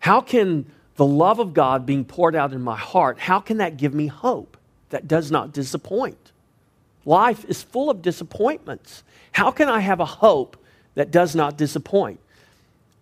How 0.00 0.20
can 0.20 0.66
the 0.98 1.06
love 1.06 1.38
of 1.38 1.54
God 1.54 1.86
being 1.86 2.04
poured 2.04 2.34
out 2.34 2.52
in 2.52 2.60
my 2.60 2.76
heart, 2.76 3.20
how 3.20 3.38
can 3.38 3.58
that 3.58 3.76
give 3.76 3.94
me 3.94 4.08
hope 4.08 4.56
that 4.90 5.06
does 5.06 5.30
not 5.30 5.52
disappoint? 5.52 6.32
Life 7.04 7.44
is 7.44 7.62
full 7.62 7.88
of 7.88 8.02
disappointments. 8.02 9.04
How 9.32 9.52
can 9.52 9.68
I 9.68 9.78
have 9.78 10.00
a 10.00 10.04
hope 10.04 10.56
that 10.98 11.10
does 11.10 11.34
not 11.34 11.56
disappoint? 11.56 12.18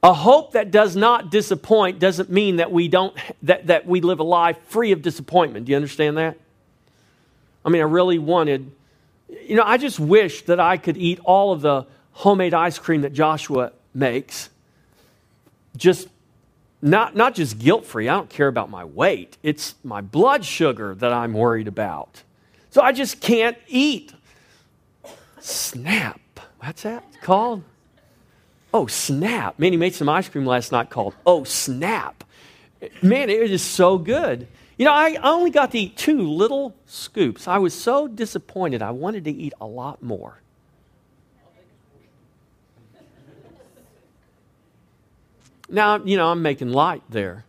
A 0.02 0.12
hope 0.12 0.52
that 0.52 0.70
does 0.70 0.94
not 0.94 1.30
disappoint 1.30 1.98
doesn't 1.98 2.30
mean 2.30 2.56
that 2.56 2.70
we 2.70 2.88
don't 2.88 3.16
that, 3.42 3.66
that 3.68 3.86
we 3.86 4.00
live 4.00 4.20
a 4.20 4.22
life 4.22 4.58
free 4.68 4.92
of 4.92 5.00
disappointment. 5.02 5.66
Do 5.66 5.70
you 5.70 5.76
understand 5.76 6.16
that? 6.18 6.36
I 7.64 7.70
mean, 7.70 7.80
I 7.80 7.86
really 7.86 8.18
wanted 8.18 8.70
You 9.48 9.56
know, 9.56 9.64
I 9.64 9.76
just 9.76 9.98
wish 9.98 10.42
that 10.42 10.60
I 10.60 10.76
could 10.76 10.96
eat 10.96 11.18
all 11.24 11.52
of 11.52 11.60
the 11.60 11.86
homemade 12.12 12.54
ice 12.54 12.78
cream 12.78 13.02
that 13.02 13.12
Joshua 13.12 13.72
makes. 13.92 14.50
Just 15.76 16.08
not, 16.80 17.16
not 17.16 17.34
just 17.34 17.58
guilt 17.58 17.84
free. 17.84 18.08
I 18.08 18.14
don't 18.14 18.30
care 18.30 18.48
about 18.48 18.70
my 18.70 18.84
weight. 18.84 19.36
It's 19.42 19.74
my 19.82 20.00
blood 20.00 20.44
sugar 20.44 20.94
that 20.94 21.12
I'm 21.12 21.32
worried 21.32 21.68
about. 21.68 22.22
So 22.70 22.82
I 22.82 22.92
just 22.92 23.20
can't 23.20 23.56
eat. 23.68 24.12
Snap. 25.40 26.20
What's 26.60 26.82
that 26.82 27.04
called? 27.22 27.62
Oh, 28.76 28.86
snap. 28.86 29.58
Man, 29.58 29.72
he 29.72 29.78
made 29.78 29.94
some 29.94 30.06
ice 30.06 30.28
cream 30.28 30.44
last 30.44 30.70
night 30.70 30.90
called 30.90 31.14
Oh, 31.24 31.44
snap. 31.44 32.24
Man, 33.00 33.30
it 33.30 33.50
is 33.50 33.62
so 33.62 33.96
good. 33.96 34.46
You 34.76 34.84
know, 34.84 34.92
I 34.92 35.14
only 35.22 35.48
got 35.48 35.70
to 35.70 35.78
eat 35.78 35.96
two 35.96 36.20
little 36.20 36.74
scoops. 36.84 37.48
I 37.48 37.56
was 37.56 37.72
so 37.72 38.06
disappointed. 38.06 38.82
I 38.82 38.90
wanted 38.90 39.24
to 39.24 39.30
eat 39.30 39.54
a 39.62 39.66
lot 39.66 40.02
more. 40.02 40.42
Now, 45.70 45.96
you 46.04 46.18
know, 46.18 46.28
I'm 46.28 46.42
making 46.42 46.68
light 46.68 47.02
there. 47.08 47.46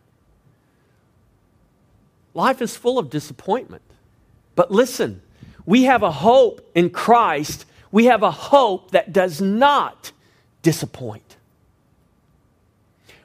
Life 2.33 2.61
is 2.61 2.77
full 2.77 2.97
of 2.97 3.09
disappointment. 3.09 3.83
But 4.55 4.71
listen, 4.71 5.21
we 5.65 5.83
have 5.83 6.03
a 6.03 6.11
hope 6.11 6.71
in 6.73 6.89
Christ. 6.89 7.65
We 7.91 8.05
have 8.05 8.23
a 8.23 8.31
hope 8.31 8.91
that 8.91 9.11
does 9.11 9.41
not 9.41 10.13
disappoint. 10.67 11.37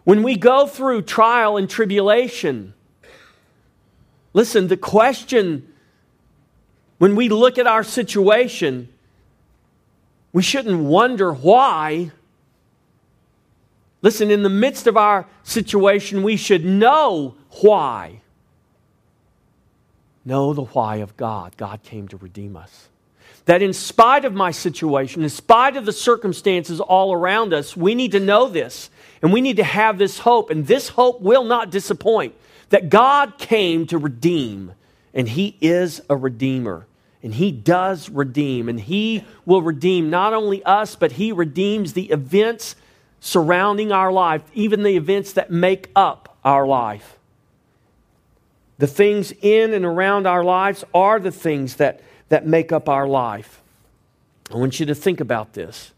When 0.05 0.23
we 0.23 0.37
go 0.37 0.69
through 0.69 1.03
trial 1.03 1.57
and 1.57 1.69
tribulation, 1.69 2.73
listen, 4.33 4.69
the 4.69 4.77
question 4.77 5.67
when 6.99 7.17
we 7.17 7.29
look 7.29 7.59
at 7.59 7.67
our 7.67 7.83
situation, 7.83 8.89
we 10.33 10.41
shouldn't 10.41 10.85
wonder 10.85 11.33
why. 11.33 12.13
Listen, 14.03 14.31
in 14.31 14.45
the 14.45 14.49
midst 14.49 14.87
of 14.87 14.97
our 14.97 15.27
situation, 15.43 16.23
we 16.23 16.37
should 16.37 16.65
know 16.65 17.35
why. 17.61 18.21
Know 20.25 20.55
the 20.55 20.63
why 20.63 20.99
of 20.99 21.17
God. 21.17 21.57
God 21.57 21.83
came 21.83 22.07
to 22.07 22.17
redeem 22.17 22.55
us. 22.55 22.89
That 23.47 23.63
in 23.63 23.73
spite 23.73 24.25
of 24.25 24.35
my 24.35 24.53
situation, 24.53 25.23
in 25.23 25.29
spite 25.29 25.77
of 25.77 25.85
the 25.85 25.93
circumstances 25.93 26.81
all 26.81 27.13
around 27.13 27.53
us, 27.53 27.77
we 27.77 27.95
need 27.95 28.13
to 28.13 28.21
know 28.21 28.49
this 28.49 28.89
and 29.21 29.33
we 29.33 29.41
need 29.41 29.57
to 29.57 29.65
have 29.65 29.99
this 29.99 30.21
hope. 30.21 30.51
And 30.51 30.67
this 30.67 30.91
hope 30.91 31.21
will 31.21 31.45
not 31.45 31.71
disappoint 31.71 32.35
that 32.71 32.89
God 32.89 33.39
came 33.39 33.87
to 33.89 33.99
redeem 33.99 34.73
and 35.15 35.29
He 35.29 35.57
is 35.61 36.01
a 36.09 36.17
redeemer. 36.17 36.87
And 37.23 37.35
He 37.35 37.53
does 37.53 38.09
redeem. 38.09 38.69
And 38.69 38.81
He 38.81 39.25
will 39.45 39.63
redeem 39.63 40.11
not 40.11 40.33
only 40.33 40.63
us, 40.65 40.97
but 40.97 41.13
He 41.13 41.33
redeems 41.33 41.93
the 41.93 42.11
events 42.11 42.77
surrounding 43.21 43.93
our 43.93 44.11
life, 44.11 44.43
even 44.53 44.83
the 44.83 44.97
events 44.97 45.35
that 45.35 45.51
make 45.51 45.91
up 45.95 46.37
our 46.45 46.67
life. 46.67 47.19
The 48.79 48.89
things 48.89 49.33
in 49.41 49.75
and 49.75 49.85
around 49.85 50.27
our 50.27 50.43
lives 50.43 50.83
are 50.93 51.21
the 51.21 51.31
things 51.31 51.77
that, 51.77 52.01
that 52.33 52.47
make 52.47 52.73
up 52.73 52.89
our 52.89 53.07
life. 53.07 53.61
I 54.51 54.57
want 54.57 54.81
you 54.81 54.87
to 54.87 54.95
think 54.95 55.21
about 55.21 55.53
this. 55.53 55.93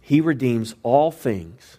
He 0.00 0.20
redeems 0.20 0.74
all 0.82 1.12
things. 1.12 1.78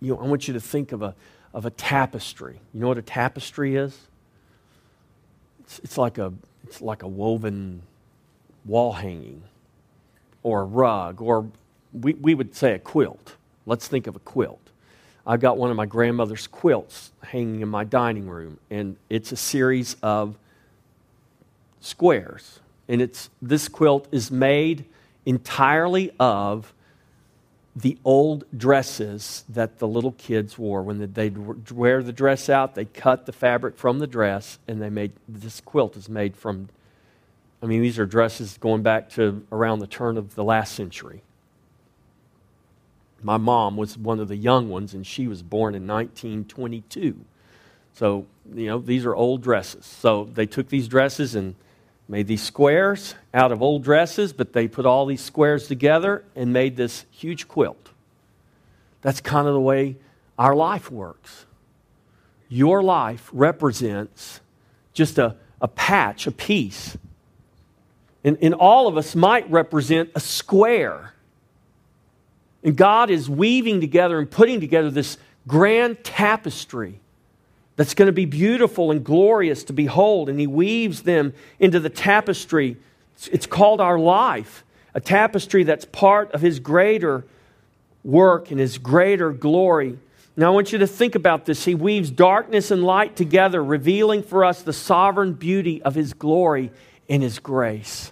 You 0.00 0.14
know, 0.14 0.20
I 0.22 0.24
want 0.24 0.48
you 0.48 0.54
to 0.54 0.60
think 0.60 0.92
of 0.92 1.02
a, 1.02 1.14
of 1.52 1.66
a 1.66 1.70
tapestry. 1.70 2.58
You 2.72 2.80
know 2.80 2.88
what 2.88 2.96
a 2.96 3.02
tapestry 3.02 3.76
is? 3.76 3.98
It's, 5.60 5.78
it's, 5.80 5.98
like 5.98 6.16
a, 6.16 6.32
it's 6.62 6.80
like 6.80 7.02
a 7.02 7.08
woven 7.08 7.82
wall 8.64 8.94
hanging 8.94 9.42
or 10.42 10.62
a 10.62 10.64
rug, 10.64 11.20
or 11.20 11.50
we, 11.92 12.14
we 12.14 12.34
would 12.34 12.54
say 12.54 12.72
a 12.72 12.78
quilt. 12.78 13.36
Let's 13.66 13.88
think 13.88 14.06
of 14.06 14.16
a 14.16 14.20
quilt. 14.20 14.60
I've 15.26 15.40
got 15.40 15.56
one 15.56 15.70
of 15.70 15.76
my 15.76 15.86
grandmother's 15.86 16.46
quilts 16.46 17.10
hanging 17.22 17.62
in 17.62 17.68
my 17.68 17.84
dining 17.84 18.28
room, 18.28 18.58
and 18.70 18.96
it's 19.08 19.32
a 19.32 19.36
series 19.36 19.96
of 20.02 20.36
squares. 21.80 22.60
And 22.88 23.00
it's, 23.00 23.30
this 23.40 23.68
quilt 23.68 24.06
is 24.12 24.30
made 24.30 24.84
entirely 25.24 26.10
of 26.20 26.74
the 27.76 27.98
old 28.04 28.44
dresses 28.56 29.44
that 29.48 29.78
the 29.78 29.88
little 29.88 30.12
kids 30.12 30.58
wore. 30.58 30.82
When 30.82 31.12
they'd 31.12 31.70
wear 31.70 32.02
the 32.02 32.12
dress 32.12 32.48
out, 32.48 32.74
they 32.74 32.84
cut 32.84 33.26
the 33.26 33.32
fabric 33.32 33.76
from 33.76 33.98
the 33.98 34.06
dress, 34.06 34.58
and 34.68 34.80
they 34.80 34.90
made 34.90 35.12
this 35.26 35.60
quilt 35.60 35.96
is 35.96 36.08
made 36.08 36.36
from. 36.36 36.68
I 37.62 37.66
mean, 37.66 37.80
these 37.80 37.98
are 37.98 38.06
dresses 38.06 38.58
going 38.58 38.82
back 38.82 39.08
to 39.10 39.44
around 39.50 39.78
the 39.78 39.86
turn 39.86 40.18
of 40.18 40.34
the 40.34 40.44
last 40.44 40.74
century. 40.74 41.22
My 43.24 43.38
mom 43.38 43.78
was 43.78 43.96
one 43.96 44.20
of 44.20 44.28
the 44.28 44.36
young 44.36 44.68
ones, 44.68 44.92
and 44.92 45.06
she 45.06 45.26
was 45.26 45.42
born 45.42 45.74
in 45.74 45.86
1922. 45.86 47.16
So, 47.94 48.26
you 48.54 48.66
know, 48.66 48.78
these 48.78 49.06
are 49.06 49.14
old 49.14 49.42
dresses. 49.42 49.86
So 49.86 50.24
they 50.34 50.44
took 50.44 50.68
these 50.68 50.88
dresses 50.88 51.34
and 51.34 51.54
made 52.06 52.26
these 52.26 52.42
squares 52.42 53.14
out 53.32 53.50
of 53.50 53.62
old 53.62 53.82
dresses, 53.82 54.34
but 54.34 54.52
they 54.52 54.68
put 54.68 54.84
all 54.84 55.06
these 55.06 55.22
squares 55.22 55.66
together 55.66 56.22
and 56.36 56.52
made 56.52 56.76
this 56.76 57.06
huge 57.10 57.48
quilt. 57.48 57.90
That's 59.00 59.22
kind 59.22 59.48
of 59.48 59.54
the 59.54 59.60
way 59.60 59.96
our 60.38 60.54
life 60.54 60.90
works. 60.90 61.46
Your 62.50 62.82
life 62.82 63.30
represents 63.32 64.40
just 64.92 65.16
a, 65.16 65.36
a 65.62 65.68
patch, 65.68 66.26
a 66.26 66.30
piece. 66.30 66.98
And, 68.22 68.36
and 68.42 68.52
all 68.52 68.86
of 68.86 68.98
us 68.98 69.14
might 69.14 69.50
represent 69.50 70.10
a 70.14 70.20
square. 70.20 71.14
And 72.64 72.76
God 72.76 73.10
is 73.10 73.28
weaving 73.28 73.80
together 73.80 74.18
and 74.18 74.28
putting 74.28 74.58
together 74.58 74.90
this 74.90 75.18
grand 75.46 76.02
tapestry 76.02 76.98
that's 77.76 77.94
going 77.94 78.06
to 78.06 78.12
be 78.12 78.24
beautiful 78.24 78.90
and 78.90 79.04
glorious 79.04 79.64
to 79.64 79.72
behold. 79.72 80.28
And 80.28 80.40
he 80.40 80.46
weaves 80.46 81.02
them 81.02 81.34
into 81.60 81.78
the 81.78 81.90
tapestry. 81.90 82.78
It's 83.30 83.46
called 83.46 83.80
our 83.80 83.98
life, 83.98 84.64
a 84.94 85.00
tapestry 85.00 85.64
that's 85.64 85.84
part 85.84 86.32
of 86.32 86.40
his 86.40 86.58
greater 86.58 87.24
work 88.02 88.50
and 88.50 88.58
his 88.58 88.78
greater 88.78 89.30
glory. 89.30 89.98
Now, 90.36 90.48
I 90.48 90.50
want 90.50 90.72
you 90.72 90.78
to 90.78 90.86
think 90.86 91.14
about 91.14 91.44
this. 91.44 91.64
He 91.64 91.74
weaves 91.74 92.10
darkness 92.10 92.70
and 92.70 92.82
light 92.82 93.14
together, 93.14 93.62
revealing 93.62 94.22
for 94.22 94.44
us 94.44 94.62
the 94.62 94.72
sovereign 94.72 95.34
beauty 95.34 95.82
of 95.82 95.94
his 95.94 96.12
glory 96.12 96.72
and 97.08 97.22
his 97.22 97.38
grace. 97.38 98.10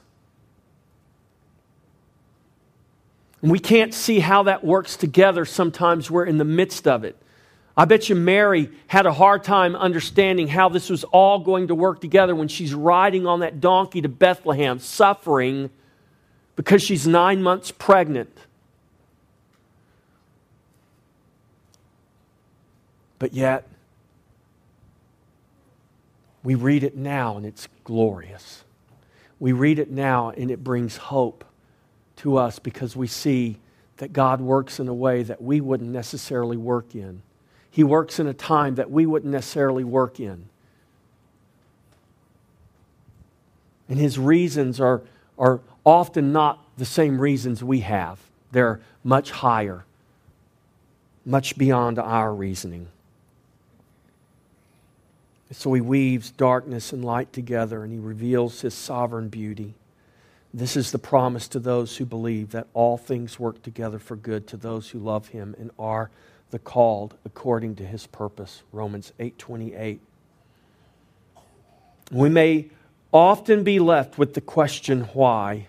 And 3.42 3.50
we 3.50 3.58
can't 3.58 3.92
see 3.92 4.20
how 4.20 4.44
that 4.44 4.64
works 4.64 4.96
together. 4.96 5.44
Sometimes 5.44 6.10
we're 6.10 6.24
in 6.24 6.38
the 6.38 6.44
midst 6.44 6.86
of 6.86 7.04
it. 7.04 7.16
I 7.76 7.86
bet 7.86 8.08
you 8.08 8.14
Mary 8.14 8.70
had 8.86 9.06
a 9.06 9.12
hard 9.12 9.42
time 9.44 9.74
understanding 9.74 10.46
how 10.46 10.68
this 10.68 10.88
was 10.88 11.04
all 11.04 11.38
going 11.40 11.68
to 11.68 11.74
work 11.74 12.00
together 12.00 12.34
when 12.34 12.48
she's 12.48 12.74
riding 12.74 13.26
on 13.26 13.40
that 13.40 13.60
donkey 13.60 14.02
to 14.02 14.08
Bethlehem, 14.08 14.78
suffering 14.78 15.70
because 16.54 16.82
she's 16.82 17.06
nine 17.06 17.42
months 17.42 17.70
pregnant. 17.72 18.36
But 23.18 23.32
yet, 23.32 23.66
we 26.44 26.54
read 26.54 26.84
it 26.84 26.96
now 26.96 27.36
and 27.36 27.46
it's 27.46 27.68
glorious. 27.84 28.64
We 29.40 29.52
read 29.52 29.78
it 29.78 29.90
now 29.90 30.30
and 30.30 30.50
it 30.50 30.62
brings 30.62 30.96
hope 30.96 31.44
to 32.22 32.36
us 32.36 32.58
because 32.60 32.96
we 32.96 33.08
see 33.08 33.58
that 33.96 34.12
God 34.12 34.40
works 34.40 34.78
in 34.78 34.88
a 34.88 34.94
way 34.94 35.24
that 35.24 35.42
we 35.42 35.60
wouldn't 35.60 35.90
necessarily 35.90 36.56
work 36.56 36.94
in. 36.94 37.22
He 37.70 37.82
works 37.82 38.20
in 38.20 38.26
a 38.28 38.34
time 38.34 38.76
that 38.76 38.90
we 38.90 39.06
wouldn't 39.06 39.32
necessarily 39.32 39.82
work 39.82 40.20
in. 40.20 40.48
And 43.88 43.98
his 43.98 44.18
reasons 44.18 44.80
are, 44.80 45.02
are 45.36 45.60
often 45.84 46.32
not 46.32 46.64
the 46.78 46.84
same 46.84 47.20
reasons 47.20 47.62
we 47.62 47.80
have, 47.80 48.18
they're 48.52 48.80
much 49.02 49.30
higher, 49.30 49.84
much 51.26 51.58
beyond 51.58 51.98
our 51.98 52.32
reasoning. 52.32 52.86
So 55.50 55.72
he 55.74 55.80
weaves 55.80 56.30
darkness 56.30 56.92
and 56.92 57.04
light 57.04 57.32
together 57.32 57.82
and 57.84 57.92
he 57.92 57.98
reveals 57.98 58.62
his 58.62 58.74
sovereign 58.74 59.28
beauty. 59.28 59.74
This 60.54 60.76
is 60.76 60.92
the 60.92 60.98
promise 60.98 61.48
to 61.48 61.58
those 61.58 61.96
who 61.96 62.04
believe 62.04 62.52
that 62.52 62.66
all 62.74 62.98
things 62.98 63.38
work 63.38 63.62
together 63.62 63.98
for 63.98 64.16
good 64.16 64.46
to 64.48 64.56
those 64.56 64.90
who 64.90 64.98
love 64.98 65.28
him 65.28 65.54
and 65.58 65.70
are 65.78 66.10
the 66.50 66.58
called 66.58 67.14
according 67.24 67.76
to 67.76 67.86
his 67.86 68.06
purpose 68.06 68.62
romans 68.72 69.14
8:28 69.18 70.00
we 72.10 72.28
may 72.28 72.68
often 73.10 73.64
be 73.64 73.78
left 73.78 74.18
with 74.18 74.34
the 74.34 74.42
question 74.42 75.04
why 75.14 75.66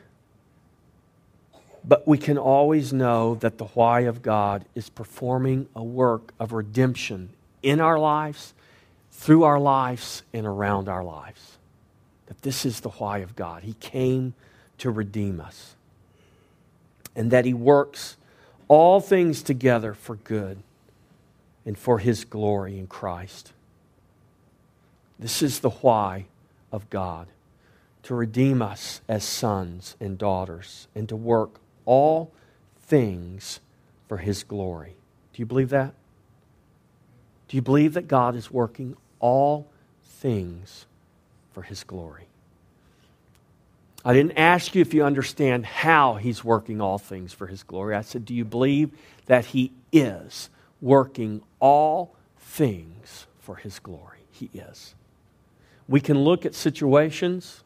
But 1.86 2.08
we 2.08 2.18
can 2.18 2.38
always 2.38 2.94
know 2.94 3.36
that 3.36 3.58
the 3.58 3.66
why 3.66 4.02
of 4.02 4.22
God 4.22 4.66
is 4.74 4.90
performing 4.90 5.68
a 5.76 5.84
work 5.84 6.34
of 6.40 6.54
redemption 6.54 7.30
in 7.62 7.82
our 7.82 8.00
lives, 8.00 8.54
through 9.12 9.44
our 9.44 9.60
lives, 9.60 10.24
and 10.34 10.46
around 10.46 10.88
our 10.88 11.04
lives. 11.04 11.58
That 12.28 12.42
this 12.42 12.66
is 12.66 12.80
the 12.80 12.90
why 12.90 13.20
of 13.20 13.36
God. 13.36 13.64
He 13.64 13.74
came 13.74 14.34
to 14.80 14.90
redeem 14.92 15.40
us. 15.40 15.76
And 17.16 17.32
that 17.32 17.46
He 17.46 17.54
works 17.54 18.18
all 18.68 19.00
things 19.00 19.44
together 19.44 19.94
for 19.94 20.16
good 20.16 20.58
and 21.66 21.78
for 21.78 22.00
His 22.00 22.26
glory 22.26 22.78
in 22.78 22.88
Christ. 22.88 23.54
This 25.20 25.42
is 25.42 25.60
the 25.60 25.70
why 25.70 26.26
of 26.72 26.90
God 26.90 27.28
to 28.04 28.16
redeem 28.16 28.62
us 28.62 29.02
as 29.08 29.24
sons 29.24 29.96
and 30.00 30.18
daughters 30.18 30.88
and 30.94 31.08
to 31.10 31.16
work 31.16 31.60
all 31.86 32.32
things 32.82 33.60
for 34.08 34.18
His 34.18 34.44
glory. 34.44 34.96
Do 35.34 35.42
you 35.42 35.46
believe 35.46 35.70
that? 35.70 35.94
Do 37.48 37.58
you 37.58 37.62
believe 37.62 37.94
that 37.94 38.08
God 38.08 38.36
is 38.36 38.52
working 38.52 38.98
all 39.20 39.68
things 40.04 40.86
for 41.54 41.62
His 41.62 41.84
glory? 41.84 42.28
I 44.06 44.14
didn't 44.14 44.38
ask 44.38 44.76
you 44.76 44.82
if 44.82 44.94
you 44.94 45.04
understand 45.04 45.66
how 45.66 46.16
He's 46.16 46.44
working 46.44 46.82
all 46.82 46.98
things 46.98 47.34
for 47.34 47.48
His 47.48 47.64
glory. 47.64 47.96
I 47.96 48.02
said, 48.02 48.26
Do 48.26 48.34
you 48.34 48.46
believe 48.46 48.92
that 49.28 49.46
He 49.46 49.72
is 49.92 50.50
working 50.82 51.42
all 51.60 52.16
things 52.38 53.28
for 53.40 53.56
His 53.56 53.80
glory? 53.80 54.20
He 54.32 54.50
is. 54.54 54.96
We 55.88 56.02
can 56.02 56.20
look 56.20 56.46
at 56.46 56.56
situations 56.56 57.64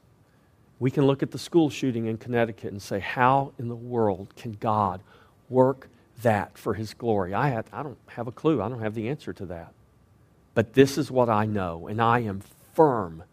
we 0.80 0.92
can 0.92 1.06
look 1.06 1.24
at 1.24 1.32
the 1.32 1.40
school 1.40 1.70
shooting 1.70 2.06
in 2.06 2.18
Connecticut 2.18 2.72
and 2.72 2.82
say, 2.82 3.00
how 3.00 3.54
in 3.58 3.68
the 3.68 3.76
world 3.76 4.36
can 4.36 4.54
God 4.54 5.02
work 5.50 5.90
that 6.22 6.58
for 6.58 6.76
his 6.76 6.94
glory? 6.94 7.34
I, 7.34 7.64
I 7.72 7.84
don't 7.84 7.98
have 8.08 8.28
a 8.28 8.32
clue. 8.32 8.62
I 8.62 8.70
don't 8.70 8.82
have 8.82 8.94
the 8.94 9.10
answer 9.10 9.34
to 9.34 9.46
that. 9.48 9.74
But 10.54 10.74
this 10.74 10.98
is 10.98 11.10
what 11.10 11.30
I 11.30 11.46
know, 11.46 11.88
and 11.88 12.02
I 12.02 12.20
am 12.20 12.42
firm 12.74 13.24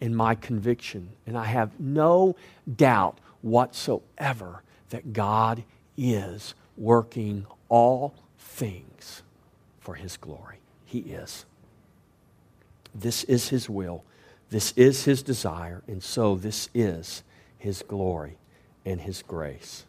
in 0.00 0.14
my 0.14 0.34
conviction, 0.34 1.10
and 1.26 1.36
I 1.36 1.44
have 1.44 1.78
no 1.80 2.36
doubt 2.76 3.18
whatsoever 3.42 4.62
that 4.90 5.12
God 5.12 5.62
is 5.96 6.54
working 6.76 7.46
all 7.68 8.14
things 8.38 9.22
for 9.80 9.94
his 9.94 10.16
glory. 10.16 10.58
He 10.84 10.98
is. 11.00 11.44
This 12.94 13.24
is 13.24 13.48
his 13.48 13.68
will. 13.68 14.04
This 14.50 14.72
is 14.76 15.04
his 15.04 15.22
desire, 15.22 15.82
and 15.88 16.02
so 16.02 16.36
this 16.36 16.68
is 16.74 17.22
his 17.58 17.82
glory 17.82 18.36
and 18.84 19.00
his 19.00 19.22
grace. 19.22 19.84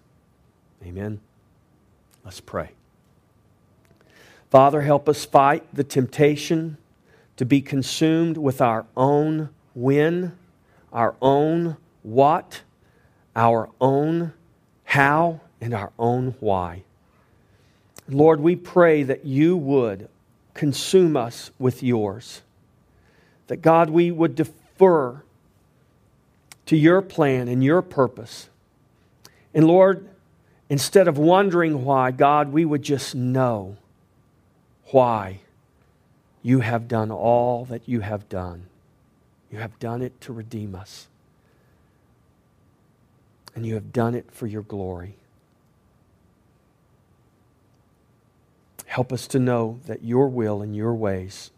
Amen. 0.83 1.19
Let's 2.25 2.39
pray. 2.39 2.71
Father, 4.49 4.81
help 4.81 5.07
us 5.07 5.25
fight 5.25 5.63
the 5.73 5.83
temptation 5.83 6.77
to 7.35 7.45
be 7.45 7.61
consumed 7.61 8.37
with 8.37 8.61
our 8.61 8.85
own 8.95 9.49
when, 9.77 10.37
our 10.91 11.15
own 11.21 11.77
what, 12.01 12.61
our 13.35 13.69
own 13.79 14.33
how, 14.83 15.41
and 15.61 15.73
our 15.73 15.91
own 15.99 16.35
why. 16.39 16.83
Lord, 18.09 18.39
we 18.39 18.55
pray 18.55 19.03
that 19.03 19.25
you 19.25 19.55
would 19.55 20.09
consume 20.53 21.15
us 21.15 21.51
with 21.59 21.83
yours 21.83 22.41
that 23.47 23.61
God, 23.61 23.89
we 23.89 24.11
would 24.11 24.35
defer 24.35 25.23
to 26.65 26.75
your 26.75 27.01
plan 27.01 27.47
and 27.47 27.63
your 27.63 27.81
purpose. 27.81 28.49
And 29.53 29.65
Lord, 29.65 30.07
instead 30.69 31.07
of 31.07 31.17
wondering 31.17 31.85
why, 31.85 32.11
God, 32.11 32.51
we 32.51 32.65
would 32.65 32.83
just 32.83 33.15
know 33.15 33.77
why 34.91 35.39
you 36.43 36.59
have 36.59 36.87
done 36.87 37.11
all 37.11 37.65
that 37.65 37.87
you 37.87 38.01
have 38.01 38.27
done. 38.29 38.65
You 39.51 39.59
have 39.59 39.79
done 39.79 40.01
it 40.01 40.19
to 40.21 40.33
redeem 40.33 40.75
us. 40.75 41.07
And 43.55 43.65
you 43.65 43.73
have 43.75 43.91
done 43.91 44.13
it 44.13 44.31
for 44.31 44.45
your 44.47 44.61
glory. 44.61 45.15
Help 48.85 49.11
us 49.11 49.27
to 49.27 49.39
know 49.39 49.79
that 49.85 50.03
your 50.03 50.27
will 50.27 50.61
and 50.61 50.75
your 50.75 50.93
ways 50.93 51.51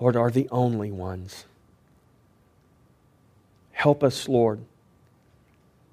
Lord, 0.00 0.16
are 0.16 0.30
the 0.30 0.48
only 0.50 0.90
ones. 0.90 1.44
Help 3.72 4.02
us, 4.02 4.28
Lord, 4.28 4.60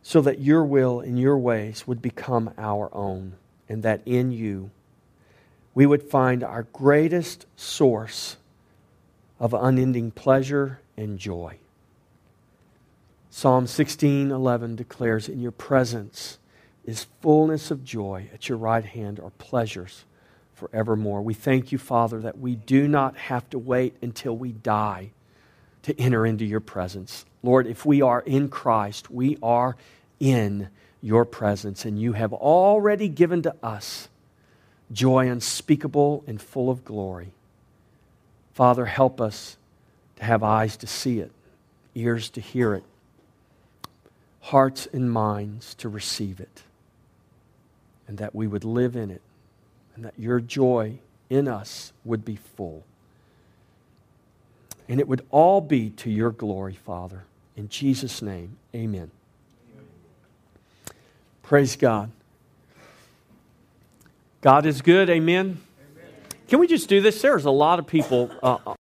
so 0.01 0.21
that 0.21 0.39
your 0.39 0.63
will 0.63 1.01
and 1.01 1.19
your 1.19 1.37
ways 1.37 1.85
would 1.85 2.01
become 2.01 2.53
our 2.57 2.89
own, 2.93 3.33
and 3.67 3.83
that 3.83 4.01
in 4.05 4.31
you 4.31 4.71
we 5.75 5.85
would 5.85 6.01
find 6.01 6.43
our 6.43 6.63
greatest 6.63 7.45
source 7.57 8.37
of 9.39 9.53
unending 9.53 10.11
pleasure 10.11 10.79
and 10.95 11.19
joy. 11.19 11.57
Psalm 13.29 13.67
16:11 13.67 14.75
declares 14.75 15.29
in 15.29 15.39
your 15.39 15.51
presence 15.51 16.39
is 16.85 17.07
fullness 17.21 17.69
of 17.69 17.83
joy 17.83 18.29
at 18.33 18.49
your 18.49 18.57
right 18.57 18.85
hand 18.85 19.19
are 19.19 19.31
pleasures 19.31 20.05
forevermore. 20.53 21.21
We 21.21 21.33
thank 21.35 21.71
you, 21.71 21.77
Father, 21.77 22.19
that 22.21 22.39
we 22.39 22.55
do 22.55 22.87
not 22.87 23.15
have 23.15 23.47
to 23.51 23.59
wait 23.59 23.95
until 24.01 24.35
we 24.35 24.53
die 24.53 25.11
to 25.83 25.99
enter 25.99 26.25
into 26.25 26.45
your 26.45 26.59
presence. 26.59 27.25
Lord, 27.43 27.67
if 27.67 27.85
we 27.85 28.01
are 28.01 28.21
in 28.21 28.49
Christ, 28.49 29.11
we 29.11 29.37
are 29.43 29.77
in 30.19 30.69
your 31.01 31.25
presence, 31.25 31.85
and 31.85 31.99
you 32.01 32.13
have 32.13 32.33
already 32.33 33.07
given 33.07 33.43
to 33.43 33.55
us 33.61 34.09
joy 34.91 35.29
unspeakable 35.29 36.23
and 36.25 36.41
full 36.41 36.69
of 36.69 36.83
glory. 36.83 37.33
Father, 38.57 38.85
help 38.85 39.21
us 39.21 39.55
to 40.15 40.23
have 40.23 40.41
eyes 40.41 40.77
to 40.77 40.87
see 40.87 41.19
it, 41.19 41.31
ears 41.93 42.27
to 42.31 42.41
hear 42.41 42.73
it, 42.73 42.83
hearts 44.41 44.87
and 44.91 45.11
minds 45.11 45.75
to 45.75 45.87
receive 45.87 46.39
it, 46.39 46.63
and 48.07 48.17
that 48.17 48.33
we 48.33 48.47
would 48.47 48.63
live 48.63 48.95
in 48.95 49.11
it 49.11 49.21
and 49.95 50.03
that 50.03 50.15
your 50.17 50.39
joy 50.39 50.97
in 51.29 51.47
us 51.47 51.93
would 52.03 52.25
be 52.25 52.35
full. 52.35 52.83
And 54.89 54.99
it 54.99 55.07
would 55.07 55.23
all 55.29 55.61
be 55.61 55.91
to 55.91 56.09
your 56.09 56.31
glory, 56.31 56.73
Father. 56.83 57.25
In 57.55 57.69
Jesus' 57.69 58.23
name, 58.23 58.57
amen. 58.73 59.11
Praise 61.43 61.75
God. 61.75 62.09
God 64.41 64.65
is 64.65 64.81
good, 64.81 65.11
amen. 65.11 65.45
amen. 65.45 65.66
Can 66.47 66.59
we 66.59 66.67
just 66.67 66.87
do 66.87 67.01
this? 67.01 67.21
There's 67.21 67.45
a 67.45 67.51
lot 67.51 67.79
of 67.79 67.87
people. 67.87 68.31
Uh, 68.41 68.75